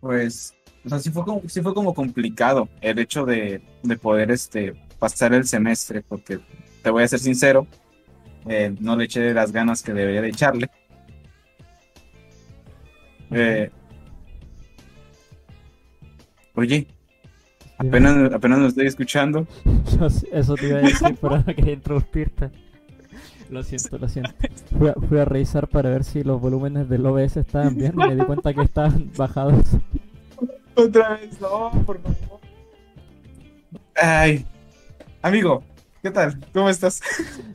[0.00, 0.54] pues,
[0.84, 4.74] o sea, sí fue como, sí fue como complicado el hecho de, de poder este,
[4.98, 6.40] pasar el semestre, porque
[6.82, 7.66] te voy a ser sincero,
[8.46, 10.70] eh, no le eché las ganas que debería de echarle.
[13.30, 13.70] Eh,
[16.54, 16.86] oye,
[17.76, 19.46] apenas, apenas lo estoy escuchando.
[20.32, 22.50] Eso te iba a decir, pero no quería interrumpirte.
[23.50, 24.30] Lo siento, lo siento.
[24.78, 27.96] Fui a, fui a, revisar para ver si los volúmenes del OBS estaban bien y
[27.96, 29.64] me di cuenta que estaban bajados.
[30.74, 32.40] Otra vez, no, por favor.
[33.96, 34.46] Ay,
[35.22, 35.64] amigo,
[36.02, 36.38] ¿qué tal?
[36.52, 37.00] ¿Cómo estás?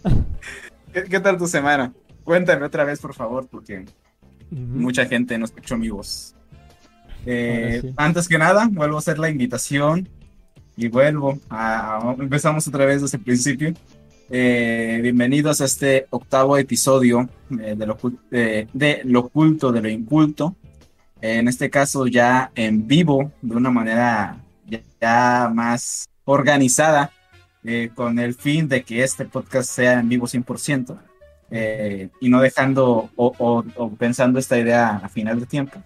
[0.93, 1.93] ¿Qué, tal tu semana?
[2.23, 3.85] Cuéntame otra vez, por favor, porque
[4.51, 6.35] mucha gente no escuchó mi voz.
[7.25, 10.09] Eh, antes que nada, vuelvo a hacer la invitación
[10.75, 13.73] y vuelvo a, empezamos otra vez desde el principio.
[14.35, 17.29] Eh, bienvenidos a este octavo episodio
[17.61, 17.99] eh, de, lo,
[18.31, 20.55] de lo oculto de lo inculto.
[21.21, 24.41] en este caso ya en vivo, de una manera
[24.99, 27.11] ya, más organizada,
[27.93, 30.97] con el fin de que este podcast sea en vivo 100%.
[32.19, 35.79] y no dejando o, o, pensando esta idea a final de tiempo.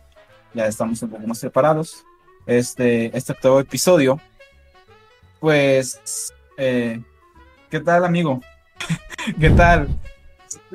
[0.54, 2.06] Ya estamos un poco más preparados.
[2.46, 4.22] Este, este octavo episodio,
[5.42, 6.32] pues
[7.70, 8.42] ¿Qué tal, amigo?
[9.40, 9.90] ¿Qué tal?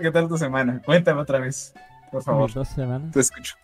[0.00, 0.82] ¿Qué tal tu semana?
[0.84, 1.72] Cuéntame otra vez,
[2.10, 2.52] por favor.
[2.52, 3.12] dos semanas.
[3.12, 3.56] Te escucho.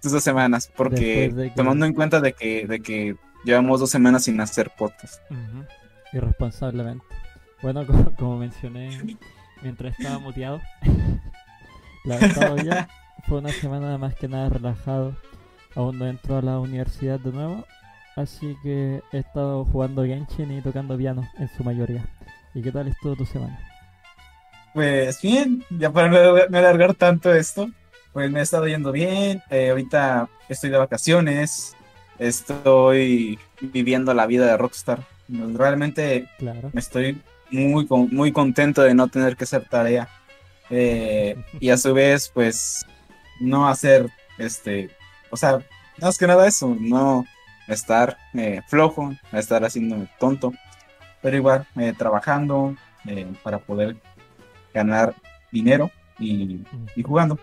[0.00, 4.40] Tus dos semanas, porque tomando en cuenta de que, de que llevamos dos semanas sin
[4.40, 5.20] hacer podcast.
[6.12, 7.04] Irresponsablemente.
[7.60, 7.84] Bueno,
[8.18, 9.16] como, mencioné
[9.60, 10.60] mientras estaba muteado,
[12.04, 12.88] la verdad
[13.26, 15.16] fue una semana más que nada relajado.
[15.74, 17.64] Aún no entro a la universidad de nuevo,
[18.14, 22.04] así que he estado jugando Genshin y tocando piano en su mayoría.
[22.58, 23.56] ¿Y qué tal estuvo tu semana?
[24.74, 27.70] Pues bien, ya para no alargar tanto esto,
[28.12, 29.40] pues me ha estado yendo bien.
[29.48, 31.76] Eh, ahorita estoy de vacaciones,
[32.18, 35.04] estoy viviendo la vida de Rockstar.
[35.28, 36.28] Realmente
[36.74, 40.08] estoy muy, muy contento de no tener que hacer tarea.
[40.68, 42.84] Eh, y a su vez, pues,
[43.38, 44.90] no hacer, este,
[45.30, 45.60] o sea,
[46.00, 47.24] más que nada eso, no
[47.68, 50.52] estar eh, flojo, estar haciendo tonto
[51.22, 53.96] pero igual eh, trabajando eh, para poder
[54.72, 55.14] ganar
[55.50, 56.64] dinero y,
[57.02, 57.38] jugando.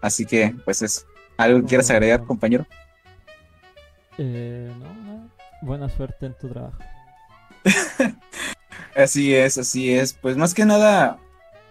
[0.00, 1.06] Así que, pues eso.
[1.36, 2.66] ¿Algo que quieras agregar, compañero?
[4.18, 5.30] Eh, no,
[5.62, 6.78] buena suerte en tu trabajo.
[8.94, 10.12] así es, así es.
[10.12, 11.18] Pues más que nada,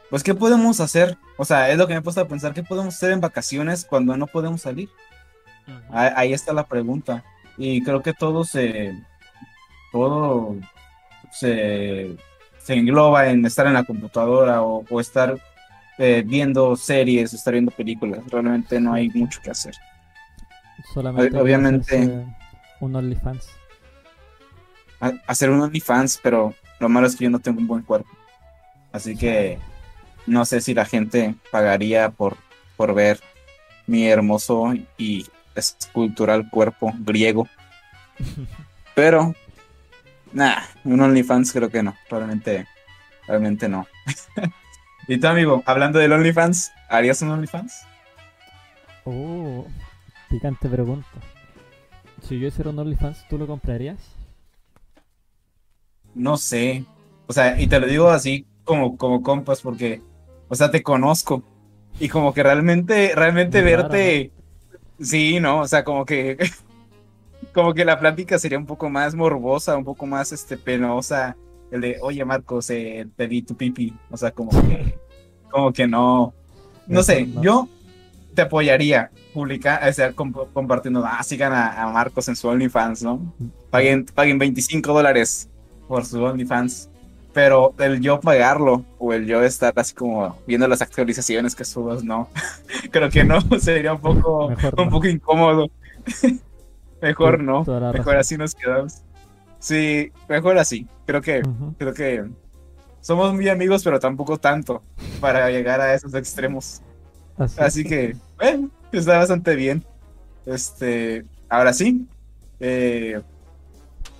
[0.09, 1.17] pues ¿qué podemos hacer?
[1.37, 3.85] O sea, es lo que me he puesto a pensar, ¿qué podemos hacer en vacaciones
[3.85, 4.89] cuando no podemos salir?
[5.91, 7.23] ahí, está la pregunta.
[7.57, 8.93] Y creo que todo se,
[9.91, 10.55] todo
[11.31, 12.15] se,
[12.67, 15.37] engloba en estar en la computadora o, estar
[15.97, 18.21] eh, viendo series, estar viendo películas.
[18.27, 19.73] Realmente no hay mucho que hacer.
[20.93, 22.25] Solamente obviamente
[22.79, 23.49] un OnlyFans.
[25.27, 28.09] Hacer un OnlyFans, pero lo malo es que yo no tengo un buen cuerpo.
[28.91, 29.57] Así que
[30.25, 32.37] no sé si la gente pagaría por,
[32.75, 33.19] por ver
[33.87, 35.25] mi hermoso y
[35.55, 37.47] escultural cuerpo griego.
[38.95, 39.33] Pero
[40.31, 41.95] Nah, un OnlyFans creo que no.
[42.09, 42.67] Realmente,
[43.27, 43.87] realmente no.
[45.07, 47.73] ¿Y tú, amigo, hablando del OnlyFans, ¿harías un OnlyFans?
[49.05, 49.65] Oh,
[50.29, 51.07] picante pregunta.
[52.21, 53.97] Si yo hiciera un OnlyFans, ¿tú lo comprarías?
[56.13, 56.85] No sé.
[57.27, 60.01] O sea, y te lo digo así como, como compas, porque,
[60.47, 61.43] o sea, te conozco.
[61.99, 64.31] Y como que realmente, realmente verte.
[65.01, 66.37] Sí, no, o sea, como que
[67.53, 71.35] como que la plática sería un poco más morbosa, un poco más este penosa.
[71.71, 73.93] El de, oye Marcos, eh, te vi tu pipi.
[74.09, 74.97] O sea, como que,
[75.51, 76.33] como que no.
[76.87, 77.67] No sé, yo
[78.33, 83.33] te apoyaría publicar, o sea, compartiendo, ah, sigan a, Marcos en su OnlyFans, ¿no?
[83.69, 85.49] Paguen, paguen 25 dólares
[85.87, 86.89] por su OnlyFans.
[87.31, 92.03] Pero el yo pagarlo o el yo estar así como viendo las actualizaciones que subas,
[92.03, 92.27] no.
[92.91, 95.69] Creo que no, sería un poco, un poco incómodo.
[97.01, 97.63] Mejor no.
[97.93, 99.01] Mejor así nos quedamos.
[99.59, 100.87] Sí, mejor así.
[101.05, 101.41] Creo que,
[101.77, 102.25] creo que
[103.01, 104.81] somos muy amigos, pero tampoco tanto
[105.19, 106.81] para llegar a esos extremos.
[107.57, 109.83] Así, que, bueno, está bastante bien.
[110.45, 112.07] Este, ahora sí.
[112.59, 113.21] Eh,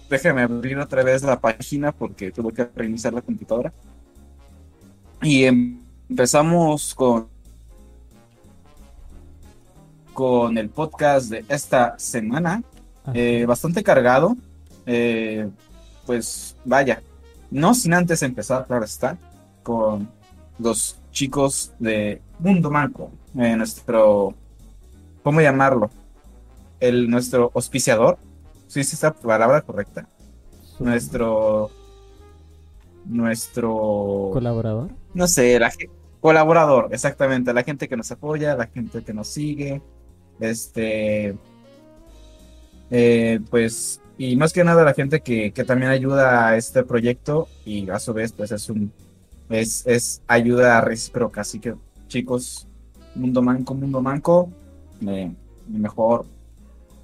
[0.10, 3.74] déjame abrir otra vez la página porque tuve que reiniciar la computadora.
[5.22, 7.28] Y empezamos con
[10.20, 12.62] con el podcast de esta semana.
[13.14, 14.36] Eh, bastante cargado.
[14.86, 15.50] Eh,
[16.06, 17.02] pues vaya,
[17.52, 19.18] no sin antes empezar, claro está,
[19.64, 20.10] con
[20.58, 24.34] los chicos de Mundo Manco, eh, nuestro,
[25.22, 25.92] ¿cómo llamarlo?
[26.80, 28.18] el, nuestro auspiciador,
[28.68, 30.08] si es esta palabra correcta,
[30.80, 31.70] nuestro,
[33.06, 34.90] nuestro colaborador.
[35.14, 35.72] No sé, la
[36.22, 39.82] colaborador, exactamente, la gente que nos apoya, la gente que nos sigue,
[40.40, 41.36] este,
[42.92, 47.48] eh, pues, y más que nada la gente que, que, también ayuda a este proyecto
[47.66, 48.92] y a su vez, pues es un,
[49.50, 51.76] es, es ayuda recíproca, así que
[52.08, 52.68] chicos,
[53.16, 54.50] Mundo Manco, Mundo Manco,
[55.02, 55.36] el
[55.68, 56.26] mejor,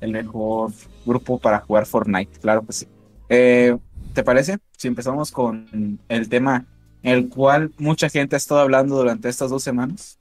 [0.01, 0.71] el mejor
[1.05, 2.87] grupo para jugar Fortnite, claro que sí.
[3.29, 3.77] Eh,
[4.13, 4.59] ¿Te parece?
[4.77, 6.65] Si empezamos con el tema
[7.05, 10.17] el cual mucha gente ha estado hablando durante estas dos semanas.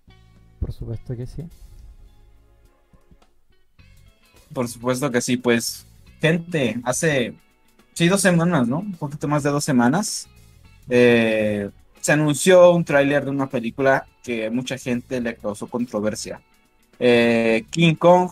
[0.61, 1.43] Por supuesto que sí.
[4.55, 5.87] Por supuesto que sí, pues
[6.21, 7.35] gente, hace,
[7.93, 8.79] sí, dos semanas, ¿no?
[8.79, 10.29] Un poquito más de dos semanas,
[10.89, 11.71] eh,
[12.01, 16.41] se anunció un tráiler de una película que mucha gente le causó controversia.
[16.99, 18.31] Eh, King Kong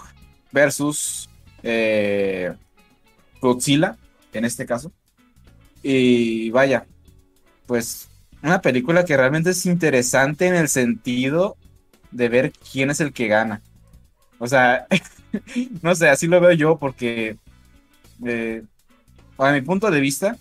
[0.53, 1.29] versus
[1.63, 2.55] eh,
[3.41, 3.97] Godzilla,
[4.33, 4.93] en este caso.
[5.83, 6.87] Y vaya,
[7.67, 8.09] pues
[8.43, 11.57] una película que realmente es interesante en el sentido
[12.11, 13.63] de ver quién es el que gana.
[14.43, 14.89] O sea,
[15.83, 17.37] no sé, así lo veo yo porque
[18.27, 18.65] eh,
[19.39, 20.37] a mi punto de vista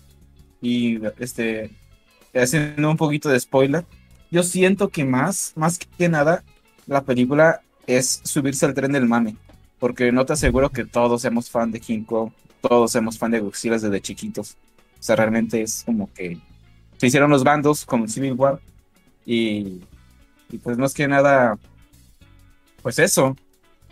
[0.60, 1.70] y este
[2.34, 3.84] haciendo un poquito de spoiler,
[4.28, 6.42] yo siento que más, más que nada,
[6.88, 9.36] la película es subirse al tren del mame,
[9.78, 13.38] porque no te aseguro que todos seamos fan de King Kong, todos somos fan de
[13.38, 14.56] Godzilla desde chiquitos.
[14.98, 16.40] O sea, realmente es como que
[16.96, 18.58] se hicieron los bandos como Civil War
[19.24, 19.80] y,
[20.50, 21.56] y pues más que nada,
[22.82, 23.36] pues eso.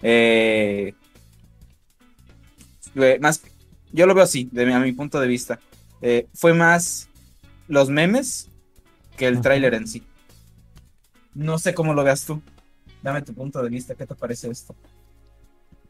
[0.02, 0.94] Eh,
[3.20, 3.42] más,
[3.92, 5.60] yo lo veo así, de a mi punto de vista.
[6.02, 7.08] Eh, fue más
[7.68, 8.48] los memes
[9.16, 10.02] que el tráiler en sí.
[11.34, 12.40] No sé cómo lo veas tú.
[13.02, 14.74] Dame tu punto de vista, ¿qué te parece esto?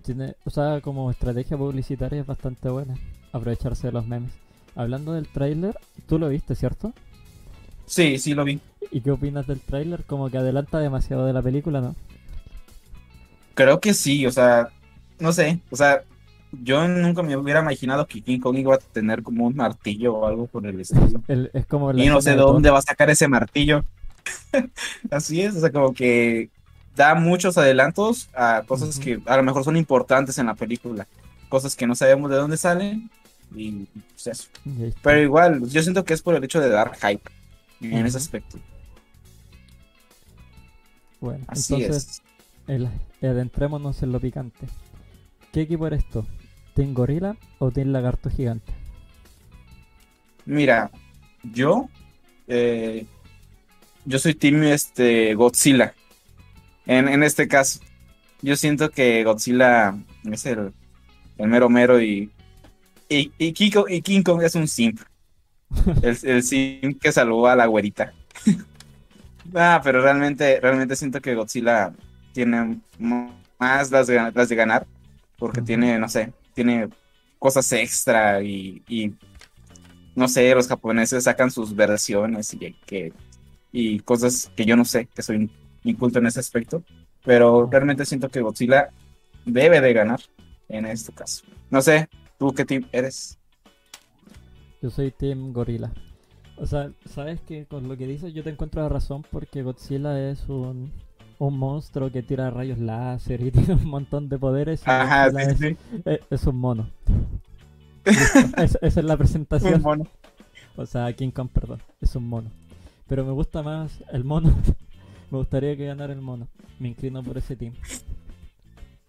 [0.02, 2.94] Tiene, o sea, como estrategia publicitaria es bastante buena,
[3.32, 4.32] aprovecharse de los memes.
[4.76, 5.76] Hablando del tráiler,
[6.06, 6.92] tú lo viste, ¿cierto?
[7.86, 8.60] Sí, sí lo vi.
[8.92, 10.04] ¿Y qué opinas del tráiler?
[10.04, 11.96] Como que adelanta demasiado de la película, ¿no?
[13.54, 14.68] Creo que sí, o sea,
[15.18, 16.02] no sé, o sea,
[16.52, 20.26] yo nunca me hubiera imaginado que King Kong iba a tener como un martillo o
[20.26, 21.22] algo por el estilo.
[21.28, 23.84] es como y no sé de dónde va a sacar ese martillo.
[25.10, 26.50] Así es, o sea, como que
[26.96, 31.06] da muchos adelantos a cosas que a lo mejor son importantes en la película,
[31.48, 33.10] cosas que no sabemos de dónde salen
[33.54, 34.48] y pues eso.
[35.02, 37.30] Pero igual, yo siento que es por el hecho de dar hype
[37.80, 38.58] en ese aspecto.
[41.20, 42.22] Bueno, Así entonces,
[42.66, 42.80] es.
[43.28, 44.66] Adentrémonos en lo picante.
[45.52, 46.26] ¿Qué equipo eres tú?
[46.74, 48.72] ¿Team Gorila o Team Lagarto Gigante?
[50.46, 50.90] Mira,
[51.42, 51.88] yo.
[52.48, 53.06] Eh,
[54.04, 55.94] yo soy Team este, Godzilla.
[56.86, 57.80] En, en, este caso.
[58.42, 60.72] Yo siento que Godzilla es el,
[61.38, 62.30] el mero mero y.
[63.08, 65.00] Y, y, King Kong es un simp.
[66.02, 68.12] El, el sim que salvó a la güerita.
[69.54, 71.92] ah, pero realmente, realmente siento que Godzilla
[72.32, 74.86] tiene más las, las de ganar.
[75.38, 76.88] Porque tiene, no sé, tiene
[77.38, 79.14] cosas extra y, y,
[80.14, 83.12] no sé, los japoneses sacan sus versiones y, que,
[83.72, 85.50] y cosas que yo no sé, que soy
[85.82, 86.84] inculto en ese aspecto.
[87.24, 88.90] Pero realmente siento que Godzilla
[89.44, 90.20] debe de ganar
[90.68, 91.44] en este caso.
[91.70, 93.38] No sé, ¿tú qué team eres?
[94.82, 95.92] Yo soy Team Gorila.
[96.56, 100.30] O sea, sabes que con lo que dices yo te encuentro la razón porque Godzilla
[100.30, 100.92] es un,
[101.40, 104.86] un monstruo que tira rayos láser y tiene un montón de poderes.
[104.86, 105.76] Ajá, sí, es, sí.
[106.30, 106.90] Es, un mono.
[108.56, 109.74] esa es la presentación.
[109.74, 110.06] Un mono.
[110.76, 111.82] O sea, King Kong, perdón.
[112.00, 112.50] Es un mono.
[113.08, 114.54] Pero me gusta más el mono.
[115.30, 116.46] me gustaría que ganara el mono.
[116.78, 117.72] Me inclino por ese team.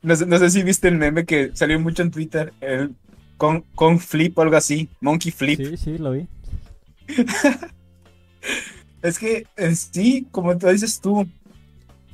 [0.01, 2.53] No sé, no sé si viste el meme que salió mucho en Twitter.
[2.61, 2.95] El
[3.37, 4.87] con, con Flip o algo así.
[5.01, 5.59] Monkey Flip.
[5.59, 6.27] Sí, sí, lo vi.
[9.01, 11.27] es que en sí, como tú dices tú,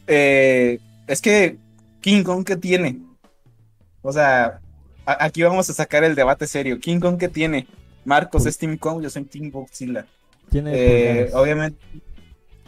[0.08, 1.58] eh, es que
[2.02, 3.00] King Kong que tiene.
[4.02, 4.62] O sea,
[5.06, 6.80] aquí vamos a sacar el debate serio.
[6.80, 7.68] King Kong que tiene.
[8.06, 10.06] Marcos es Team Kong, yo soy Team Godzilla.
[10.50, 11.78] Tiene eh, obviamente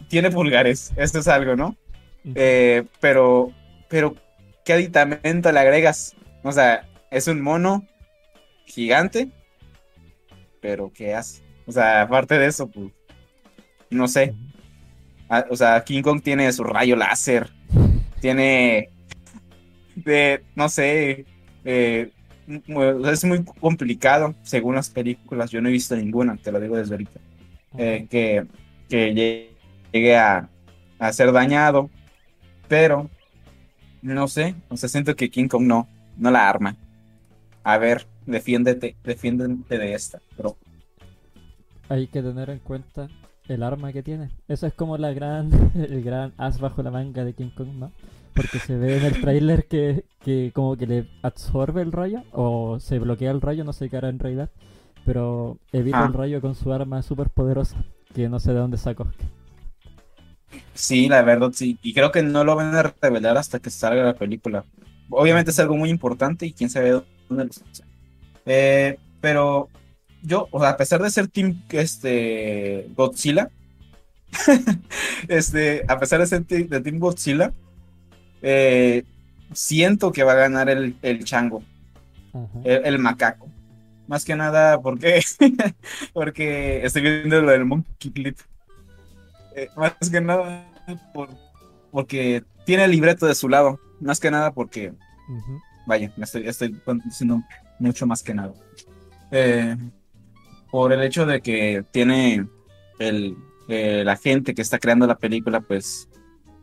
[0.09, 1.77] tiene pulgares, esto es algo, ¿no?
[2.35, 3.53] Eh, pero,
[3.87, 4.15] pero,
[4.65, 6.15] ¿qué aditamento le agregas?
[6.43, 7.87] O sea, es un mono
[8.65, 9.29] gigante,
[10.61, 11.43] pero ¿qué hace?
[11.65, 12.91] O sea, aparte de eso, pues,
[13.89, 14.33] no sé.
[15.29, 17.51] Ah, o sea, King Kong tiene su rayo láser,
[18.19, 18.93] tiene,
[19.95, 21.27] de, no sé,
[21.63, 22.13] eh,
[23.11, 25.51] es muy complicado según las películas.
[25.51, 27.21] Yo no he visto ninguna, te lo digo desde ahorita,
[27.77, 28.47] eh, que,
[28.89, 29.13] que
[29.93, 30.51] llegue a,
[30.99, 31.91] a ser dañado,
[32.67, 33.11] pero
[34.01, 36.77] no sé, o sea, siento que King Kong no, no la arma.
[37.63, 40.59] a ver, defiéndete, defiéndete de esta, pero
[41.89, 43.11] Hay que tener en cuenta
[43.49, 44.29] el arma que tiene.
[44.47, 47.91] Eso es como la gran, el gran as bajo la manga de King Kong, ¿no?
[48.35, 52.79] Porque se ve en el tráiler que, que como que le absorbe el rayo o
[52.79, 54.49] se bloquea el rayo, no sé qué hará en realidad.
[55.05, 56.05] Pero evita Ah.
[56.05, 59.07] el rayo con su arma súper poderosa, que no sé de dónde sacó.
[60.73, 61.77] Sí, la verdad sí.
[61.81, 64.65] Y creo que no lo van a revelar hasta que salga la película.
[65.09, 67.87] Obviamente es algo muy importante y quién sabe dónde lo saca.
[68.45, 69.69] Eh, pero
[70.21, 73.49] yo, o sea, a pesar de ser Team este, Godzilla,
[75.27, 77.51] este, a pesar de ser de Team Godzilla,
[78.41, 79.03] eh,
[79.53, 81.63] siento que va a ganar el, el chango,
[82.63, 83.47] el, el macaco.
[84.07, 85.21] Más que nada porque,
[86.13, 88.37] porque estoy viendo lo del Monkey Clip.
[89.55, 90.65] Eh, más que nada
[91.13, 91.29] por-
[91.91, 93.79] porque tiene el libreto de su lado.
[93.99, 94.93] Más que nada porque,
[95.85, 97.43] vaya, me estoy, estoy diciendo
[97.79, 98.53] mucho más que nada.
[99.31, 99.75] Eh,
[100.71, 102.47] por el hecho de que tiene
[102.99, 103.35] el,
[103.67, 106.09] eh, la gente que está creando la película, pues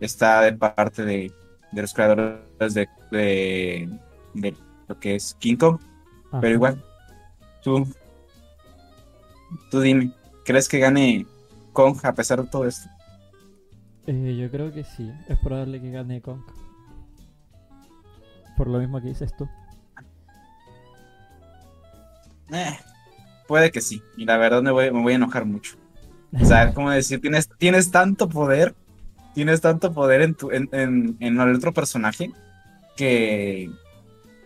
[0.01, 1.33] está de parte de,
[1.73, 3.89] de los creadores de, de,
[4.35, 4.57] de
[4.89, 5.81] lo que es King Kong.
[6.29, 6.41] Ajá.
[6.41, 6.85] Pero igual,
[7.63, 7.87] tú,
[9.71, 10.13] tú dime,
[10.45, 11.27] ¿crees que gane
[11.73, 12.89] Kong a pesar de todo esto?
[14.07, 16.41] Eh, yo creo que sí, es probable que gane Kong.
[18.57, 19.49] Por lo mismo que dices tú.
[22.53, 22.79] Eh,
[23.47, 25.77] puede que sí, y la verdad me voy, me voy a enojar mucho.
[26.41, 28.75] O sea, como decir, tienes, tienes tanto poder,
[29.35, 32.31] tienes tanto poder en, tu, en, en, en el otro personaje
[32.97, 33.71] que,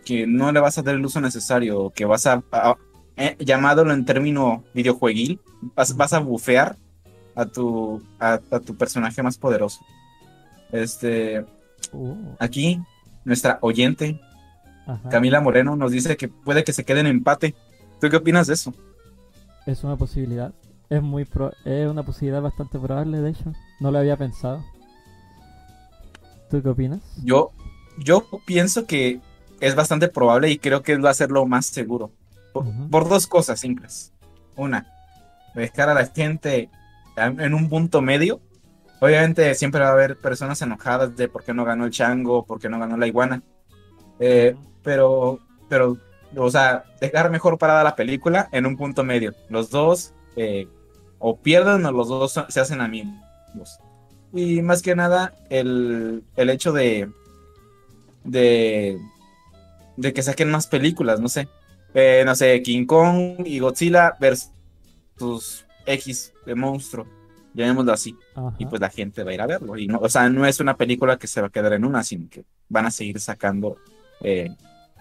[0.05, 2.75] que no le vas a dar el uso necesario, que vas a, a-
[3.17, 5.39] eh, llamándolo en término videojueguil,
[5.75, 6.77] vas, vas a bufear
[7.35, 9.79] a tu, a, a tu personaje más poderoso.
[10.71, 11.45] Este,
[11.93, 12.79] Uh, aquí,
[13.25, 14.21] nuestra oyente,
[14.87, 15.09] ajá.
[15.09, 17.55] Camila Moreno, nos dice que puede que se quede en empate.
[17.99, 18.73] ¿Tú qué opinas de eso?
[19.65, 20.53] Es una posibilidad.
[20.89, 23.53] Es muy pro- es una posibilidad bastante probable, de hecho.
[23.79, 24.63] No lo había pensado.
[26.49, 26.99] ¿Tú qué opinas?
[27.23, 27.51] Yo,
[27.97, 29.21] yo pienso que
[29.59, 32.11] es bastante probable y creo que va a ser lo más seguro.
[32.89, 34.11] Por, dos cosas simples.
[34.57, 34.85] Una,
[35.55, 36.69] dejar a la gente
[37.15, 38.41] en en un punto medio.
[38.99, 42.59] Obviamente siempre va a haber personas enojadas de por qué no ganó el chango, por
[42.59, 43.41] qué no ganó la iguana.
[44.19, 45.39] Eh, pero,
[45.69, 45.97] pero,
[46.35, 49.33] o sea, dejar mejor parada la película en un punto medio.
[49.49, 50.67] Los dos eh,
[51.19, 53.79] o pierden o los dos se hacen amigos.
[54.33, 57.09] Y más que nada, el, el hecho de,
[58.23, 58.97] de,
[59.97, 61.47] de que saquen más películas, no sé.
[61.93, 67.05] Eh, no sé, King Kong y Godzilla versus X de monstruo,
[67.53, 68.15] llamémoslo así.
[68.33, 68.55] Ajá.
[68.57, 69.77] Y pues la gente va a ir a verlo.
[69.77, 72.03] Y no, o sea, no es una película que se va a quedar en una,
[72.03, 73.75] sino que van a seguir sacando
[74.21, 74.49] eh,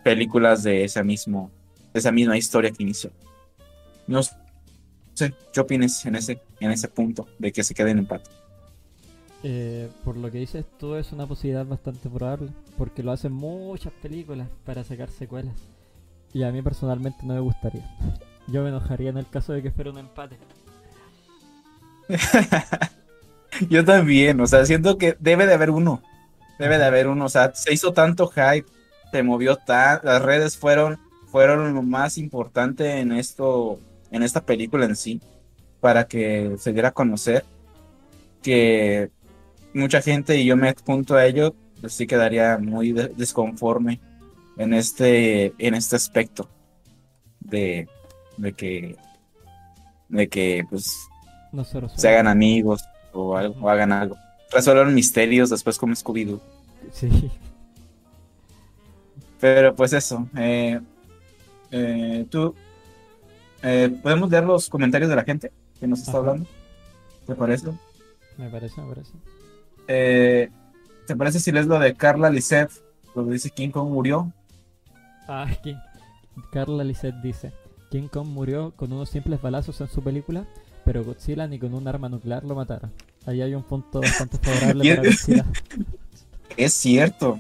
[0.03, 1.51] películas de esa, mismo,
[1.93, 3.11] de esa misma historia que inició.
[4.07, 8.31] No sé, ¿qué opinas en ese, en ese punto de que se quede en empate?
[9.43, 12.51] Eh, por lo que dices tú, es una posibilidad bastante probable.
[12.77, 15.55] Porque lo hacen muchas películas para sacar secuelas.
[16.33, 17.85] Y a mí personalmente no me gustaría.
[18.47, 20.37] Yo me enojaría en el caso de que fuera un empate.
[23.69, 26.03] Yo también, o sea, siento que debe de haber uno.
[26.59, 27.27] Debe de haber uno.
[27.27, 28.67] O sea, se hizo tanto hype,
[29.11, 30.99] se movió tan, las redes fueron,
[31.29, 33.79] fueron lo más importante en esto,
[34.11, 35.21] en esta película en sí,
[35.81, 37.45] para que se diera a conocer
[38.43, 39.11] que
[39.75, 44.01] mucha gente, y yo me apunto a ello, pues sí quedaría muy de- desconforme
[44.57, 46.49] en este, en este aspecto
[47.41, 47.89] de,
[48.37, 48.97] de que,
[50.09, 50.97] de que, pues,
[51.97, 54.17] se hagan amigos o algo, o hagan algo.
[54.53, 56.41] Resuelvan misterios después como Scooby-Doo.
[56.93, 57.31] Sí.
[59.41, 60.29] Pero pues eso.
[60.37, 60.81] eh,
[61.71, 62.55] eh, Tú,
[63.63, 66.19] eh, ¿podemos leer los comentarios de la gente que nos está Ajá.
[66.19, 66.47] hablando?
[67.27, 67.69] ¿Te parece?
[68.37, 69.13] Me parece, me parece.
[69.89, 70.51] Eh,
[71.07, 72.71] ¿Te parece si lees lo de Carla Lisset?
[73.15, 74.33] Donde dice King Kong murió.
[75.27, 75.77] Ah, aquí.
[76.53, 77.53] Carla Lisset dice:
[77.91, 80.47] King Kong murió con unos simples balazos en su película,
[80.85, 82.91] pero Godzilla ni con un arma nuclear lo matara.
[83.27, 85.47] Ahí hay un punto bastante favorable para Godzilla.
[86.57, 87.39] Es cierto.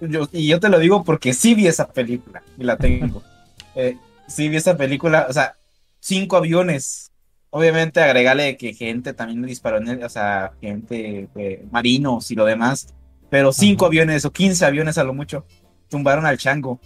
[0.00, 3.22] Yo- y yo te lo digo porque sí vi esa película y la tengo.
[3.74, 5.54] Eh, sí vi esa película, o sea,
[6.00, 7.12] cinco aviones.
[7.50, 12.44] Obviamente agregale que gente también disparó en el, o sea, gente, eh, marinos y lo
[12.44, 12.88] demás.
[13.30, 13.90] Pero cinco Ajá.
[13.90, 15.44] aviones o 15 aviones a lo mucho
[15.88, 16.80] tumbaron al chango.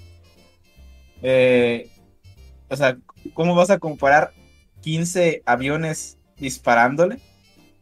[1.23, 1.88] Eh,
[2.69, 2.99] o sea,
[3.33, 4.33] ¿cómo vas a comparar
[4.83, 7.21] 15 aviones disparándole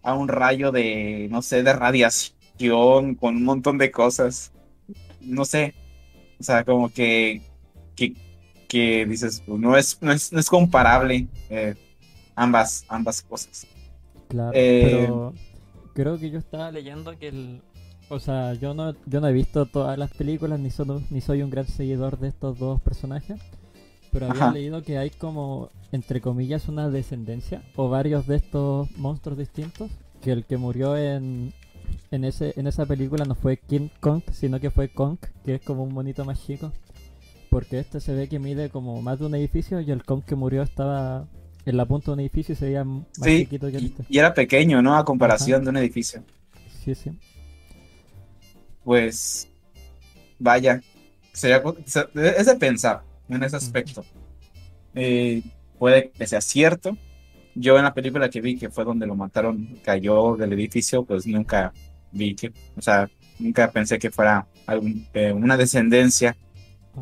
[0.02, 4.52] a un rayo de, no sé, de radiación con un montón de cosas?
[5.20, 5.74] No sé.
[6.38, 7.42] O sea, como que,
[7.96, 8.14] que
[8.68, 11.74] que dices, pues, no, es, no, es, no es comparable eh,
[12.36, 13.68] ambas, ambas cosas.
[14.28, 15.34] Claro, Eh, pero
[15.92, 17.62] creo que yo estaba leyendo que el...
[18.08, 21.42] O sea, yo no, yo no he visto todas las películas, ni, solo, ni soy
[21.42, 23.40] un gran seguidor de estos dos personajes,
[24.10, 24.50] pero había Ajá.
[24.50, 30.32] leído que hay como, entre comillas, una descendencia, o varios de estos monstruos distintos, que
[30.32, 31.54] el que murió en,
[32.10, 35.62] en, ese, en esa película no fue King Kong, sino que fue Kong, que es
[35.62, 36.72] como un monito más chico,
[37.50, 40.34] porque este se ve que mide como más de un edificio y el Kong que
[40.34, 41.26] murió estaba
[41.66, 44.04] en la punta de un edificio y se veía más Sí, chiquito que y, este.
[44.08, 44.96] y era pequeño, ¿no?
[44.96, 45.64] A comparación Ajá.
[45.64, 46.22] de un edificio.
[46.84, 47.10] Sí, sí.
[48.82, 49.48] Pues,
[50.38, 50.80] vaya,
[51.32, 54.04] sería, se- es de pensar en ese aspecto.
[54.94, 55.42] Eh,
[55.78, 56.96] puede que sea cierto.
[57.54, 61.26] Yo en la película que vi, que fue donde lo mataron, cayó del edificio, pues
[61.26, 61.72] nunca
[62.12, 66.36] vi que, o sea, nunca pensé que fuera algún, eh, una descendencia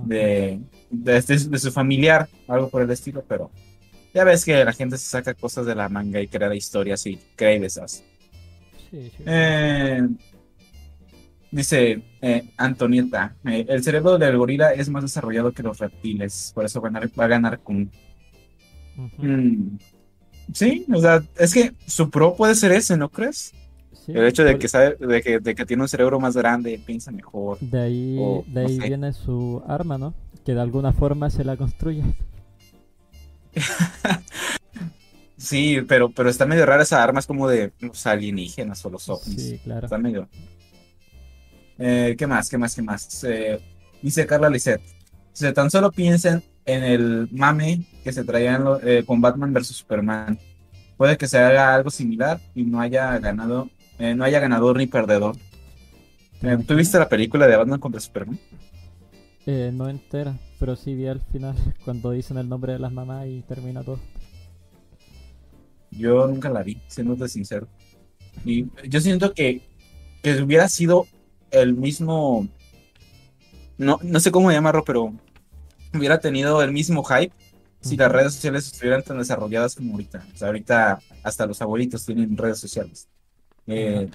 [0.04, 0.60] de,
[0.90, 3.50] de, este- de su familiar, algo por el estilo, pero
[4.14, 7.18] ya ves que la gente se saca cosas de la manga y crea historias y
[7.36, 8.04] crea deshace.
[8.90, 9.22] Sí, sí.
[9.26, 10.02] Eh,
[11.50, 16.80] dice eh, Antonieta, el cerebro del gorila es más desarrollado que los reptiles, por eso
[16.80, 17.90] va a ganar, va a ganar con...
[18.96, 19.22] Ujú.
[19.26, 19.78] Mm,
[20.52, 23.54] sí, o sea, es que su pro puede ser ese, ¿no crees?
[24.08, 26.34] Sí, El hecho de por- que sabe, de que, de que tiene un cerebro más
[26.34, 27.58] grande, piensa mejor.
[27.60, 28.88] De ahí, o, de no ahí sé.
[28.88, 30.14] viene su arma, ¿no?
[30.46, 32.02] Que de alguna forma se la construye.
[35.36, 39.08] Sí, pero, pero está medio rara esa arma, es como de los alienígenas o los
[39.08, 39.40] ovnis.
[39.40, 39.86] Sí, claro.
[39.86, 40.28] Está medio.
[41.78, 42.48] Eh, ¿qué más?
[42.50, 42.74] ¿Qué más?
[42.74, 43.22] ¿Qué más?
[43.22, 43.60] Eh,
[44.02, 44.80] dice Carla Lisset.
[45.32, 50.36] Si tan solo piensen en el mame que se traían eh, con Batman versus Superman,
[50.96, 54.86] puede que se haga algo similar y no haya ganado, eh, no haya ganador ni
[54.86, 55.36] perdedor.
[56.42, 58.38] Eh, ¿Tú viste la película de Batman contra Superman?
[59.46, 63.26] Eh, no entera, pero sí vi al final cuando dicen el nombre de las mamás
[63.26, 63.98] y termina todo.
[65.90, 67.66] Yo nunca la vi, siéndote sincero.
[68.44, 69.62] Y yo siento que,
[70.22, 71.06] que hubiera sido
[71.50, 72.46] el mismo.
[73.78, 75.12] No, no sé cómo llamarlo, pero
[75.94, 77.32] hubiera tenido el mismo hype
[77.80, 80.26] si las redes sociales estuvieran tan desarrolladas como ahorita.
[80.34, 83.08] O sea, ahorita hasta los abuelitos tienen redes sociales.
[83.68, 84.08] Eh,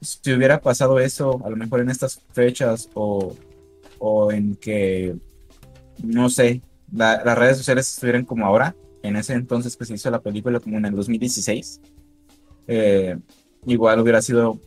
[0.00, 3.36] si hubiera pasado eso, a lo mejor en estas fechas o,
[3.98, 5.14] o en que,
[6.02, 6.62] no sé,
[6.92, 10.60] la- las redes sociales estuvieran como ahora, en ese entonces que se hizo la película,
[10.60, 11.80] como en el 2016,
[12.66, 13.18] eh,
[13.66, 14.58] igual hubiera sido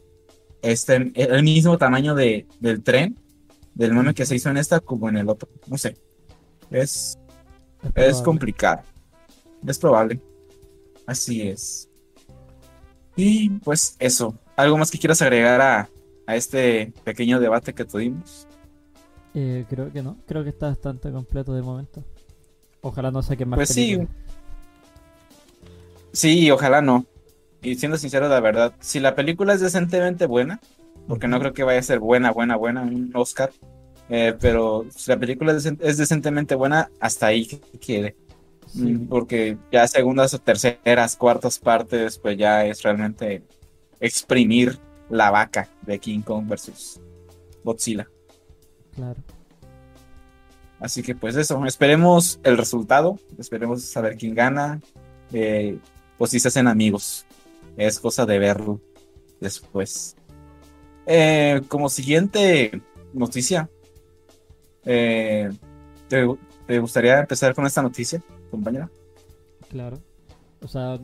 [0.61, 3.17] este, el mismo tamaño de, del tren,
[3.73, 5.49] del meme que se hizo en esta, como en el otro.
[5.67, 5.97] No sé.
[6.69, 7.17] Es,
[7.95, 8.81] es complicado.
[9.65, 10.19] Es probable.
[11.05, 11.89] Así es.
[13.15, 14.35] Y pues eso.
[14.55, 15.89] ¿Algo más que quieras agregar a,
[16.27, 18.47] a este pequeño debate que tuvimos?
[19.33, 22.03] Eh, creo que no, creo que está bastante completo de momento.
[22.81, 23.95] Ojalá no saquen más Pues sí.
[23.97, 24.09] películas.
[26.11, 27.05] Sí, ojalá no.
[27.61, 30.59] Y siendo sincero, la verdad, si la película es decentemente buena,
[31.07, 33.51] porque no creo que vaya a ser buena, buena, buena, un Oscar,
[34.09, 38.15] eh, pero si la película es, es decentemente buena, hasta ahí que quiere.
[38.73, 43.43] Sí, Porque ya segundas o terceras, cuartas partes, pues ya es realmente
[43.99, 46.99] exprimir la vaca de King Kong versus
[47.63, 48.07] Godzilla.
[48.95, 49.21] claro.
[50.79, 54.81] Así que pues eso, esperemos el resultado, esperemos saber quién gana,
[55.31, 55.77] eh,
[56.17, 57.25] pues si se hacen amigos,
[57.77, 58.81] es cosa de verlo
[59.39, 60.17] después.
[61.05, 62.81] Eh, como siguiente
[63.13, 63.69] noticia,
[64.83, 65.49] eh,
[66.09, 66.27] ¿te,
[66.67, 68.21] te gustaría empezar con esta noticia,
[68.53, 68.89] compañera?
[69.69, 69.97] Claro.
[70.61, 70.99] O sea,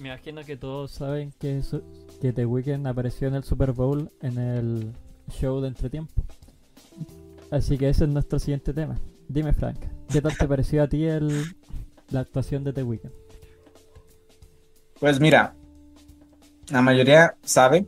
[0.00, 1.82] me imagino que todos saben que, su-
[2.20, 4.92] que The Weeknd apareció en el Super Bowl en el
[5.30, 6.12] show de entretiempo.
[7.50, 8.98] Así que ese es nuestro siguiente tema.
[9.28, 11.44] Dime, Frank, ¿qué tal te pareció a ti el,
[12.10, 13.12] la actuación de The Weeknd?
[14.98, 15.54] Pues mira,
[16.70, 17.86] la mayoría sabe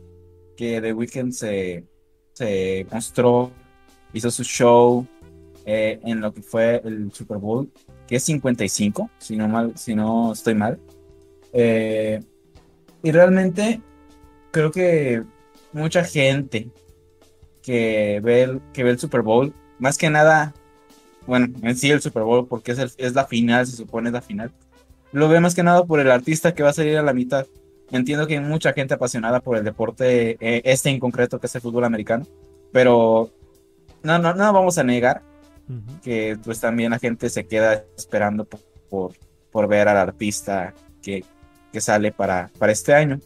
[0.55, 1.85] que The Weeknd se,
[2.33, 3.51] se mostró,
[4.13, 5.05] hizo su show
[5.65, 7.69] eh, en lo que fue el Super Bowl,
[8.09, 10.79] que es 55, si no, mal, si no estoy mal.
[11.53, 12.19] Eh,
[13.03, 13.81] y realmente
[14.51, 15.23] creo que
[15.73, 16.69] mucha gente
[17.61, 20.55] que ve, el, que ve el Super Bowl, más que nada,
[21.27, 24.13] bueno, en sí el Super Bowl, porque es, el- es la final, se supone es
[24.13, 24.51] la final,
[25.11, 27.45] lo ve más que nada por el artista que va a salir a la mitad.
[27.91, 31.55] Entiendo que hay mucha gente apasionada por el deporte, eh, este en concreto, que es
[31.55, 32.25] el fútbol americano,
[32.71, 33.29] pero
[34.01, 35.21] no, no, no vamos a negar
[36.01, 39.11] Que pues también la gente se queda esperando por, por,
[39.51, 41.23] por ver al artista que,
[41.71, 43.19] que sale para, para este año.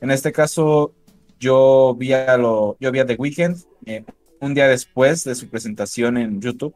[0.00, 0.92] En este caso,
[1.38, 4.04] yo vi a, lo, yo vi a The Weeknd eh,
[4.40, 6.74] un día después de su presentación en YouTube.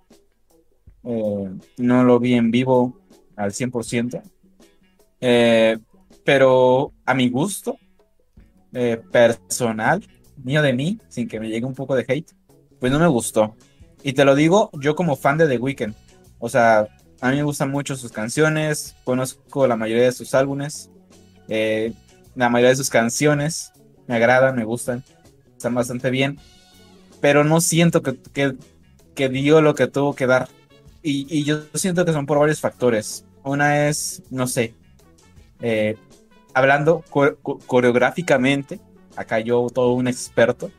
[1.05, 2.98] Eh, no lo vi en vivo
[3.37, 4.22] al 100%.
[5.20, 5.79] Eh,
[6.25, 7.77] pero a mi gusto
[8.72, 10.05] eh, personal,
[10.42, 12.33] mío de mí, sin que me llegue un poco de hate,
[12.81, 13.55] pues no me gustó.
[14.02, 15.94] Y te lo digo yo como fan de The Weeknd.
[16.38, 16.88] O sea,
[17.20, 20.90] a mí me gustan mucho sus canciones, conozco la mayoría de sus álbumes,
[21.48, 23.72] la mayoría de sus canciones
[24.06, 25.04] me agradan, me gustan,
[25.56, 26.38] están bastante bien,
[27.20, 28.56] pero no siento que, que,
[29.14, 30.48] que dio lo que tuvo que dar.
[31.02, 33.24] Y, y, yo siento que son por varios factores.
[33.44, 34.74] Una es, no sé,
[35.60, 35.96] eh,
[36.54, 37.04] hablando
[37.66, 38.80] coreográficamente,
[39.16, 40.70] acá yo todo un experto,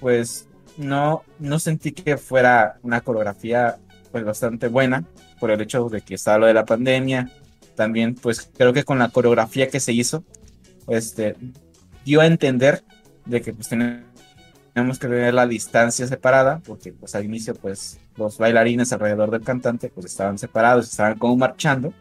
[0.00, 0.47] pues
[0.78, 3.76] no, no sentí que fuera una coreografía
[4.10, 5.04] pues bastante buena
[5.38, 7.30] por el hecho de que estaba lo de la pandemia.
[7.74, 10.24] También pues creo que con la coreografía que se hizo,
[10.88, 11.36] este,
[12.04, 12.82] dio a entender
[13.26, 18.38] de que pues tenemos que tener la distancia separada, porque pues al inicio pues los
[18.38, 21.92] bailarines alrededor del cantante pues estaban separados, estaban como marchando,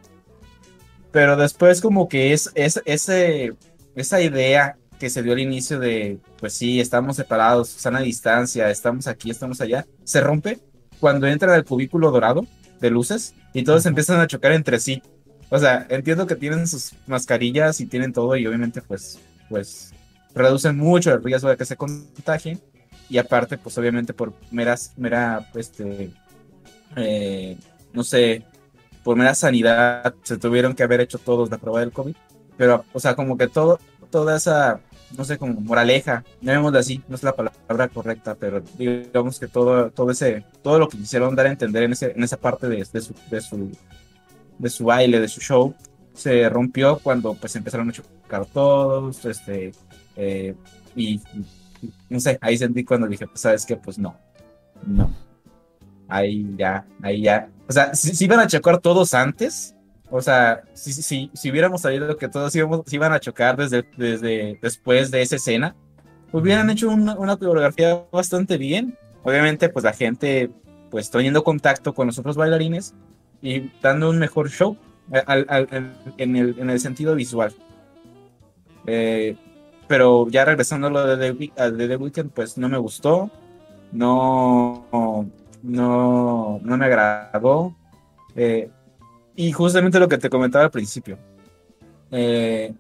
[1.12, 3.54] pero después como que es, es ese,
[3.96, 8.70] esa idea que se dio al inicio de pues sí, estamos separados, están a distancia,
[8.70, 10.60] estamos aquí, estamos allá, se rompe
[11.00, 12.46] cuando entra el cubículo dorado
[12.80, 15.02] de luces y todos empiezan a chocar entre sí.
[15.50, 19.94] O sea, entiendo que tienen sus mascarillas y tienen todo y obviamente pues, pues
[20.34, 22.62] reducen mucho el riesgo de que se contagien
[23.10, 26.12] y aparte pues obviamente por meras mera este
[26.96, 27.58] eh,
[27.94, 28.44] no sé
[29.04, 32.16] por mera sanidad se tuvieron que haber hecho todos la prueba del covid
[32.58, 34.80] pero o sea como que todo toda esa
[35.16, 39.90] no sé como moraleja llamémoslo así no es la palabra correcta pero digamos que todo
[39.92, 42.84] todo ese todo lo que quisieron dar a entender en ese en esa parte de,
[42.84, 43.72] su de su
[44.58, 45.74] de su baile de su show
[46.14, 49.72] se rompió cuando pues empezaron a chocar todos este
[50.18, 50.56] eh,
[50.96, 51.22] y,
[52.10, 54.18] no sé, ahí sentí cuando dije, pues sabes que, pues no,
[54.86, 55.14] no.
[56.08, 57.50] Ahí ya, ahí ya.
[57.70, 59.76] O sea, si, iban a chocar todos antes,
[60.10, 64.58] o sea, si, si, si hubiéramos sabido que todos íbamos, iban a chocar desde, desde
[64.62, 65.76] después de esa escena,
[66.32, 68.98] hubieran hecho una, una coreografía bastante bien.
[69.24, 70.50] Obviamente, pues la gente,
[70.90, 72.94] pues teniendo contacto con los otros bailarines
[73.42, 74.78] y dando un mejor show
[75.12, 77.54] en, el, en el sentido visual.
[78.86, 79.36] Eh,
[79.88, 83.30] pero ya regresando a lo de The, de The Weeknd, pues no me gustó.
[83.92, 84.86] No,
[85.64, 87.76] no, no me agradó.
[88.36, 88.70] Eh,
[89.38, 91.18] y justamente lo que te comentaba al principio.
[92.12, 92.74] Eh,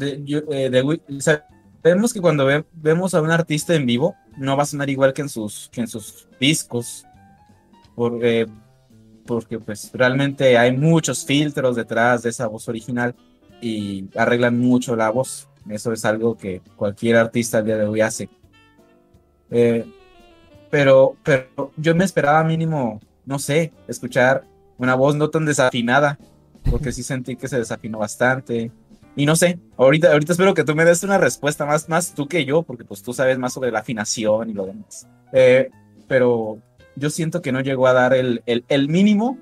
[0.00, 0.84] eh
[2.14, 5.28] que cuando vemos a un artista en vivo, no va a sonar igual que en
[5.28, 7.04] sus, que en sus discos.
[7.94, 8.46] Porque,
[9.26, 13.14] porque pues realmente hay muchos filtros detrás de esa voz original
[13.60, 15.48] y arreglan mucho la voz.
[15.68, 18.30] Eso es algo que cualquier artista al día de hoy hace.
[19.50, 19.84] Eh,
[20.70, 26.18] pero, pero yo me esperaba mínimo, no sé, escuchar una voz no tan desafinada,
[26.70, 28.70] porque sí sentí que se desafinó bastante.
[29.14, 32.26] Y no sé, ahorita, ahorita espero que tú me des una respuesta más, más tú
[32.26, 35.06] que yo, porque pues tú sabes más sobre la afinación y lo demás.
[35.32, 35.70] Eh,
[36.08, 36.58] pero
[36.96, 39.38] yo siento que no llegó a dar el, el, mínimo,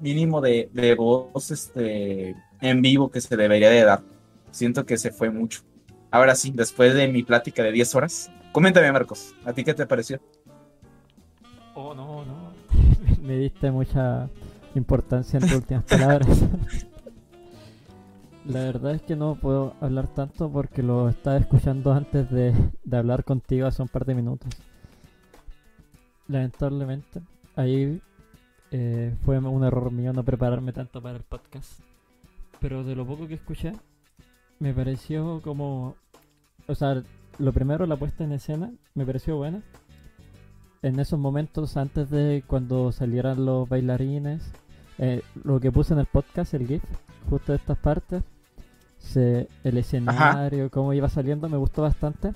[0.00, 4.14] mínimo de, de voz este, en vivo que se debería de dar
[4.54, 5.62] siento que se fue mucho.
[6.10, 9.86] Ahora sí, después de mi plática de 10 horas, coméntame Marcos, ¿a ti qué te
[9.86, 10.20] pareció?
[11.74, 12.52] Oh, no, no.
[13.22, 14.28] Me diste mucha
[14.74, 16.44] importancia en tus últimas palabras.
[18.44, 22.52] La verdad es que no puedo hablar tanto porque lo estaba escuchando antes de,
[22.92, 24.52] hablar contigo hace un par de minutos.
[26.28, 27.22] Lamentablemente,
[27.56, 28.02] ahí
[28.70, 31.80] eh, fue un error mío no prepararme tanto para el podcast.
[32.60, 33.72] Pero de lo poco que escuché,
[34.58, 35.96] me pareció como.
[36.66, 37.02] O sea,
[37.38, 39.62] lo primero, la puesta en escena, me pareció buena.
[40.82, 44.52] En esos momentos, antes de cuando salieran los bailarines,
[44.98, 46.82] eh, lo que puse en el podcast, el GIF,
[47.28, 48.22] justo de estas partes,
[48.98, 52.32] se, el escenario, cómo iba saliendo, me gustó bastante.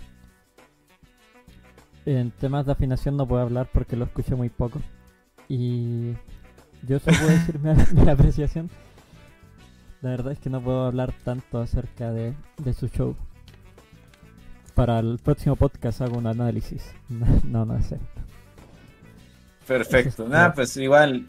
[2.06, 4.80] En temas de afinación no puedo hablar porque lo escuché muy poco.
[5.48, 6.12] Y
[6.86, 7.58] yo solo puedo decir
[7.94, 8.70] mi apreciación
[10.00, 12.34] la verdad es que no puedo hablar tanto acerca de,
[12.72, 13.16] su show.
[14.74, 16.92] Para el próximo podcast hago un análisis.
[17.44, 17.98] No, no, sé.
[19.66, 20.28] Perfecto.
[20.28, 21.26] Nada, pues igual,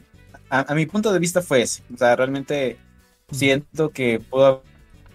[0.50, 1.84] a, mi punto de vista fue ese.
[1.94, 2.78] O sea, realmente
[3.32, 4.64] siento que puedo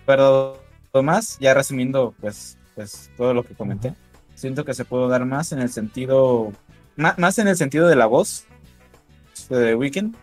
[0.06, 0.60] haber dado
[1.02, 3.94] más, ya resumiendo pues, pues todo lo que comenté.
[4.34, 6.52] Siento que se puede dar más en el sentido,
[6.96, 8.46] más, más en el sentido de la voz
[9.48, 10.16] de Weekend